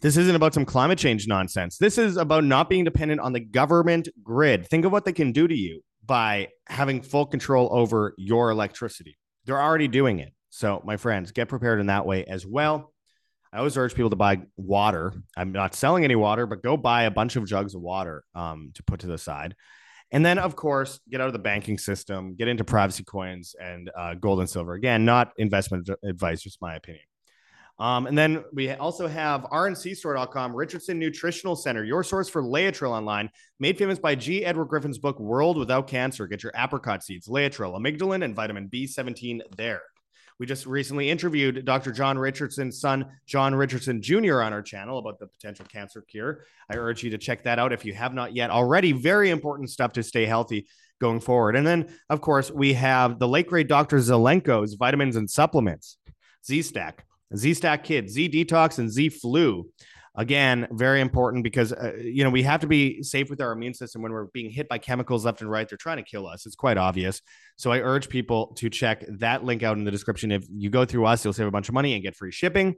this 0.00 0.16
isn't 0.16 0.34
about 0.34 0.54
some 0.54 0.64
climate 0.64 0.98
change 0.98 1.28
nonsense. 1.28 1.76
This 1.76 1.98
is 1.98 2.16
about 2.16 2.42
not 2.42 2.70
being 2.70 2.84
dependent 2.84 3.20
on 3.20 3.32
the 3.32 3.40
government 3.40 4.08
grid. 4.22 4.66
Think 4.66 4.84
of 4.84 4.92
what 4.92 5.04
they 5.04 5.12
can 5.12 5.30
do 5.30 5.46
to 5.46 5.54
you 5.54 5.82
by 6.04 6.48
having 6.66 7.02
full 7.02 7.26
control 7.26 7.68
over 7.70 8.14
your 8.16 8.50
electricity. 8.50 9.18
They're 9.44 9.60
already 9.60 9.88
doing 9.88 10.18
it. 10.18 10.32
So, 10.50 10.82
my 10.84 10.96
friends, 10.96 11.32
get 11.32 11.48
prepared 11.48 11.80
in 11.80 11.86
that 11.86 12.06
way 12.06 12.24
as 12.24 12.44
well. 12.44 12.92
I 13.52 13.58
always 13.58 13.76
urge 13.76 13.94
people 13.94 14.10
to 14.10 14.16
buy 14.16 14.42
water. 14.56 15.12
I'm 15.36 15.52
not 15.52 15.74
selling 15.74 16.04
any 16.04 16.16
water, 16.16 16.46
but 16.46 16.62
go 16.62 16.76
buy 16.76 17.04
a 17.04 17.10
bunch 17.10 17.36
of 17.36 17.46
jugs 17.46 17.74
of 17.74 17.80
water 17.80 18.24
um, 18.34 18.70
to 18.74 18.82
put 18.82 19.00
to 19.00 19.06
the 19.06 19.18
side. 19.18 19.56
And 20.12 20.26
then, 20.26 20.38
of 20.38 20.56
course, 20.56 21.00
get 21.08 21.20
out 21.20 21.28
of 21.28 21.32
the 21.32 21.38
banking 21.38 21.78
system, 21.78 22.34
get 22.34 22.48
into 22.48 22.64
privacy 22.64 23.04
coins 23.04 23.54
and 23.60 23.90
uh, 23.96 24.14
gold 24.14 24.40
and 24.40 24.50
silver. 24.50 24.74
Again, 24.74 25.04
not 25.04 25.32
investment 25.38 25.88
advice, 26.04 26.42
just 26.42 26.60
my 26.60 26.74
opinion. 26.74 27.04
Um, 27.78 28.06
and 28.06 28.18
then 28.18 28.44
we 28.52 28.70
also 28.72 29.06
have 29.08 29.42
rncstore.com, 29.44 30.54
Richardson 30.54 30.98
Nutritional 30.98 31.56
Center, 31.56 31.82
your 31.82 32.04
source 32.04 32.28
for 32.28 32.42
Laetrile 32.42 32.90
online, 32.90 33.30
made 33.58 33.78
famous 33.78 33.98
by 33.98 34.14
G. 34.14 34.44
Edward 34.44 34.66
Griffin's 34.66 34.98
book, 34.98 35.18
World 35.18 35.56
Without 35.56 35.86
Cancer. 35.86 36.26
Get 36.26 36.42
your 36.42 36.52
apricot 36.54 37.02
seeds, 37.02 37.26
Laetrile, 37.26 37.80
amygdalin, 37.80 38.22
and 38.22 38.36
vitamin 38.36 38.68
B17 38.68 39.40
there. 39.56 39.80
We 40.40 40.46
just 40.46 40.64
recently 40.64 41.10
interviewed 41.10 41.66
Dr. 41.66 41.92
John 41.92 42.18
Richardson's 42.18 42.80
son, 42.80 43.04
John 43.26 43.54
Richardson 43.54 44.00
Jr., 44.00 44.40
on 44.40 44.54
our 44.54 44.62
channel 44.62 44.98
about 44.98 45.18
the 45.18 45.26
potential 45.26 45.66
cancer 45.70 46.00
cure. 46.00 46.46
I 46.70 46.76
urge 46.76 47.02
you 47.02 47.10
to 47.10 47.18
check 47.18 47.42
that 47.42 47.58
out 47.58 47.74
if 47.74 47.84
you 47.84 47.92
have 47.92 48.14
not 48.14 48.34
yet 48.34 48.48
already. 48.48 48.92
Very 48.92 49.28
important 49.28 49.68
stuff 49.68 49.92
to 49.92 50.02
stay 50.02 50.24
healthy 50.24 50.66
going 50.98 51.20
forward. 51.20 51.56
And 51.56 51.66
then, 51.66 51.94
of 52.08 52.22
course, 52.22 52.50
we 52.50 52.72
have 52.72 53.18
the 53.18 53.28
late 53.28 53.48
great 53.48 53.68
Dr. 53.68 53.98
Zelenko's 53.98 54.74
vitamins 54.74 55.16
and 55.16 55.28
supplements, 55.28 55.98
Z 56.46 56.62
Stack, 56.62 57.04
Z 57.36 57.52
Stack 57.52 57.84
Kids, 57.84 58.14
Z 58.14 58.30
Detox, 58.30 58.78
and 58.78 58.90
Z 58.90 59.10
Flu 59.10 59.68
again 60.14 60.66
very 60.72 61.00
important 61.00 61.44
because 61.44 61.72
uh, 61.72 61.92
you 62.00 62.24
know 62.24 62.30
we 62.30 62.42
have 62.42 62.60
to 62.60 62.66
be 62.66 63.02
safe 63.02 63.30
with 63.30 63.40
our 63.40 63.52
immune 63.52 63.74
system 63.74 64.02
when 64.02 64.12
we're 64.12 64.26
being 64.26 64.50
hit 64.50 64.68
by 64.68 64.78
chemicals 64.78 65.24
left 65.24 65.40
and 65.40 65.50
right. 65.50 65.68
They're 65.68 65.78
trying 65.78 65.98
to 65.98 66.02
kill 66.02 66.26
us. 66.26 66.46
It's 66.46 66.56
quite 66.56 66.76
obvious. 66.76 67.22
So 67.56 67.70
i 67.70 67.78
urge 67.78 68.08
people 68.08 68.54
to 68.56 68.70
check 68.70 69.04
that 69.18 69.44
link 69.44 69.62
out 69.62 69.76
in 69.76 69.84
the 69.84 69.90
description. 69.90 70.32
If 70.32 70.46
you 70.50 70.70
go 70.70 70.84
through 70.84 71.06
us 71.06 71.24
you'll 71.24 71.34
save 71.34 71.46
a 71.46 71.50
bunch 71.50 71.68
of 71.68 71.74
money 71.74 71.94
and 71.94 72.02
get 72.02 72.16
free 72.16 72.32
shipping. 72.32 72.76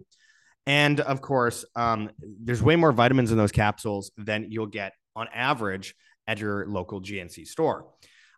And 0.66 1.00
of 1.00 1.20
course 1.20 1.64
um, 1.74 2.10
there's 2.20 2.62
way 2.62 2.76
more 2.76 2.92
vitamins 2.92 3.32
in 3.32 3.38
those 3.38 3.52
capsules 3.52 4.12
than 4.16 4.50
you'll 4.50 4.66
get 4.66 4.92
on 5.16 5.28
average 5.34 5.94
at 6.26 6.38
your 6.38 6.66
local 6.66 7.00
gnc 7.02 7.46
store 7.46 7.86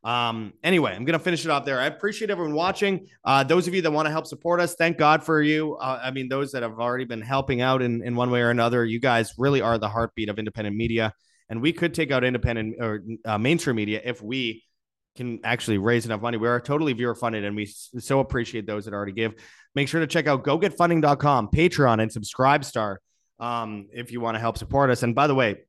um, 0.05 0.53
anyway, 0.63 0.95
I'm 0.95 1.05
going 1.07 1.19
to 1.19 1.25
finish 1.25 1.47
it 1.47 1.51
off 1.51 1.65
there. 1.65 1.81
I 1.81 1.87
appreciate 1.87 2.31
everyone 2.31 2.55
watching. 2.55 3.07
Uh, 3.25 3.43
those 3.43 3.67
of 3.67 3.75
you 3.75 3.81
that 3.83 3.91
want 3.91 4.07
to 4.07 4.13
help 4.13 4.27
support 4.27 4.61
us, 4.61 4.75
thank 4.75 4.99
God 4.99 5.25
for 5.25 5.41
you. 5.41 5.77
Uh, 5.77 5.99
I 6.03 6.11
mean, 6.11 6.29
those 6.29 6.53
that 6.53 6.63
have 6.63 6.79
already 6.79 7.07
been 7.07 7.23
helping 7.23 7.63
out 7.63 7.81
in, 7.81 8.03
in 8.05 8.15
one 8.15 8.31
way 8.31 8.43
or 8.43 8.51
another, 8.51 8.85
you 8.85 9.01
guys 9.01 9.33
really 9.39 9.63
are 9.63 9.79
the 9.79 9.89
heartbeat 9.89 10.29
of 10.29 10.39
independent 10.39 10.77
media. 10.77 11.15
And 11.49 11.63
we 11.63 11.73
could 11.73 11.95
take 11.95 12.11
out 12.11 12.23
independent 12.23 12.77
or 12.81 13.03
uh, 13.25 13.39
mainstream 13.39 13.77
media 13.77 14.03
if 14.05 14.23
we 14.23 14.63
can 15.17 15.41
actually 15.43 15.79
raise 15.79 16.05
enough 16.05 16.21
money. 16.21 16.37
We 16.37 16.49
are 16.49 16.61
totally 16.61 16.93
viewer 16.93 17.15
funded 17.15 17.45
and 17.45 17.57
we 17.57 17.67
so 17.67 18.21
appreciate 18.21 18.67
those 18.67 18.85
that 18.85 18.93
already 18.93 19.13
give. 19.13 19.35
Make 19.75 19.89
sure 19.89 20.01
to 20.01 20.07
check 20.07 20.27
out 20.27 20.45
gogetfunding.com, 20.45 21.49
Patreon, 21.49 22.03
and 22.03 22.11
Subscribestar 22.11 22.97
um, 23.41 23.89
if 23.93 24.13
you 24.13 24.21
want 24.21 24.35
to 24.35 24.39
help 24.39 24.59
support 24.59 24.91
us. 24.91 25.03
And 25.03 25.15
by 25.15 25.29
the 25.29 25.35
way, 25.35 25.63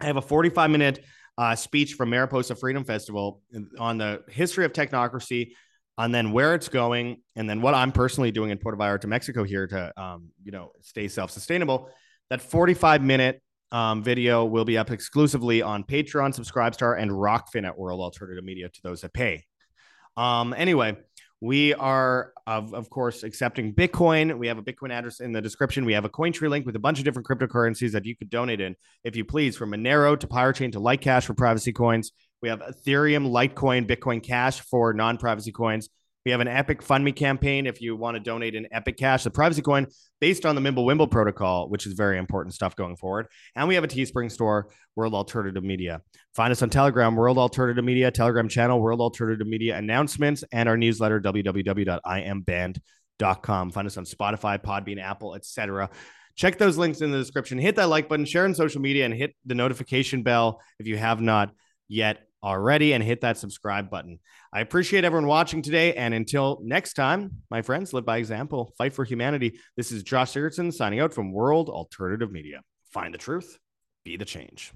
I 0.00 0.06
have 0.06 0.16
a 0.16 0.22
45 0.22 0.70
minute 0.70 1.04
uh, 1.38 1.54
speech 1.54 1.94
from 1.94 2.10
Mariposa 2.10 2.54
Freedom 2.54 2.84
Festival 2.84 3.40
on 3.78 3.98
the 3.98 4.22
history 4.28 4.64
of 4.64 4.72
technocracy, 4.72 5.52
and 5.98 6.14
then 6.14 6.32
where 6.32 6.54
it's 6.54 6.68
going, 6.68 7.22
and 7.36 7.48
then 7.48 7.60
what 7.60 7.74
I'm 7.74 7.92
personally 7.92 8.30
doing 8.30 8.50
in 8.50 8.58
Puerto 8.58 8.78
Vallarta, 8.78 9.06
Mexico, 9.06 9.44
here 9.44 9.66
to 9.66 9.92
um, 10.00 10.30
you 10.42 10.52
know 10.52 10.72
stay 10.80 11.08
self 11.08 11.30
sustainable. 11.30 11.90
That 12.30 12.40
45 12.40 13.02
minute 13.02 13.42
um, 13.72 14.02
video 14.02 14.44
will 14.44 14.64
be 14.64 14.78
up 14.78 14.90
exclusively 14.90 15.62
on 15.62 15.84
Patreon, 15.84 16.38
Subscribestar, 16.38 17.00
and 17.00 17.10
Rokfin 17.10 17.66
at 17.66 17.76
World 17.76 18.00
Alternative 18.00 18.44
Media 18.44 18.68
to 18.68 18.82
those 18.82 19.00
that 19.00 19.12
pay. 19.12 19.44
Um, 20.16 20.54
anyway, 20.56 20.96
we 21.42 21.74
are, 21.74 22.32
of, 22.46 22.72
of 22.72 22.88
course, 22.88 23.24
accepting 23.24 23.74
Bitcoin. 23.74 24.38
We 24.38 24.46
have 24.46 24.58
a 24.58 24.62
Bitcoin 24.62 24.92
address 24.92 25.18
in 25.18 25.32
the 25.32 25.42
description. 25.42 25.84
We 25.84 25.92
have 25.94 26.04
a 26.04 26.08
Cointree 26.08 26.48
link 26.48 26.64
with 26.64 26.76
a 26.76 26.78
bunch 26.78 27.00
of 27.00 27.04
different 27.04 27.26
cryptocurrencies 27.26 27.90
that 27.90 28.04
you 28.04 28.14
could 28.14 28.30
donate 28.30 28.60
in, 28.60 28.76
if 29.02 29.16
you 29.16 29.24
please, 29.24 29.56
from 29.56 29.72
Monero 29.72 30.16
to 30.16 30.28
Pirate 30.28 30.54
Chain 30.54 30.70
to 30.70 30.78
Litecash 30.78 31.24
for 31.24 31.34
privacy 31.34 31.72
coins. 31.72 32.12
We 32.42 32.48
have 32.48 32.60
Ethereum, 32.60 33.28
Litecoin, 33.28 33.88
Bitcoin 33.88 34.22
Cash 34.22 34.60
for 34.60 34.92
non 34.92 35.18
privacy 35.18 35.50
coins. 35.50 35.88
We 36.24 36.30
have 36.30 36.40
an 36.40 36.48
Epic 36.48 36.82
Fund 36.82 37.04
Me 37.04 37.10
campaign 37.10 37.66
if 37.66 37.80
you 37.80 37.96
want 37.96 38.16
to 38.16 38.20
donate 38.20 38.54
an 38.54 38.68
Epic 38.70 38.96
Cash, 38.96 39.24
the 39.24 39.30
privacy 39.30 39.62
coin 39.62 39.88
based 40.20 40.46
on 40.46 40.54
the 40.54 40.60
Mimblewimble 40.60 41.10
protocol, 41.10 41.68
which 41.68 41.84
is 41.86 41.94
very 41.94 42.16
important 42.16 42.54
stuff 42.54 42.76
going 42.76 42.94
forward. 42.96 43.26
And 43.56 43.66
we 43.66 43.74
have 43.74 43.82
a 43.82 43.88
Teespring 43.88 44.30
store, 44.30 44.68
World 44.94 45.14
Alternative 45.14 45.64
Media. 45.64 46.00
Find 46.34 46.52
us 46.52 46.62
on 46.62 46.70
Telegram, 46.70 47.16
World 47.16 47.38
Alternative 47.38 47.84
Media, 47.84 48.12
Telegram 48.12 48.48
channel, 48.48 48.80
World 48.80 49.00
Alternative 49.00 49.46
Media 49.46 49.76
announcements, 49.76 50.44
and 50.52 50.68
our 50.68 50.76
newsletter, 50.76 51.20
www.imband.com. 51.20 53.70
Find 53.72 53.86
us 53.86 53.96
on 53.96 54.04
Spotify, 54.04 54.62
Podbean, 54.62 55.02
Apple, 55.02 55.34
etc. 55.34 55.90
Check 56.36 56.56
those 56.56 56.78
links 56.78 57.00
in 57.00 57.10
the 57.10 57.18
description. 57.18 57.58
Hit 57.58 57.74
that 57.76 57.88
like 57.88 58.08
button, 58.08 58.26
share 58.26 58.44
on 58.44 58.54
social 58.54 58.80
media, 58.80 59.04
and 59.04 59.12
hit 59.12 59.34
the 59.44 59.56
notification 59.56 60.22
bell 60.22 60.60
if 60.78 60.86
you 60.86 60.96
have 60.96 61.20
not 61.20 61.50
yet 61.88 62.28
already 62.42 62.92
and 62.92 63.02
hit 63.02 63.20
that 63.20 63.38
subscribe 63.38 63.90
button. 63.90 64.18
I 64.52 64.60
appreciate 64.60 65.04
everyone 65.04 65.26
watching 65.26 65.62
today. 65.62 65.94
And 65.94 66.12
until 66.14 66.60
next 66.62 66.94
time, 66.94 67.30
my 67.50 67.62
friends, 67.62 67.92
live 67.92 68.04
by 68.04 68.18
example, 68.18 68.74
fight 68.76 68.92
for 68.92 69.04
humanity. 69.04 69.58
This 69.76 69.92
is 69.92 70.02
Josh 70.02 70.32
Sigurdson 70.32 70.72
signing 70.72 71.00
out 71.00 71.14
from 71.14 71.32
World 71.32 71.68
Alternative 71.68 72.30
Media. 72.30 72.62
Find 72.92 73.14
the 73.14 73.18
truth, 73.18 73.58
be 74.04 74.16
the 74.16 74.24
change. 74.24 74.72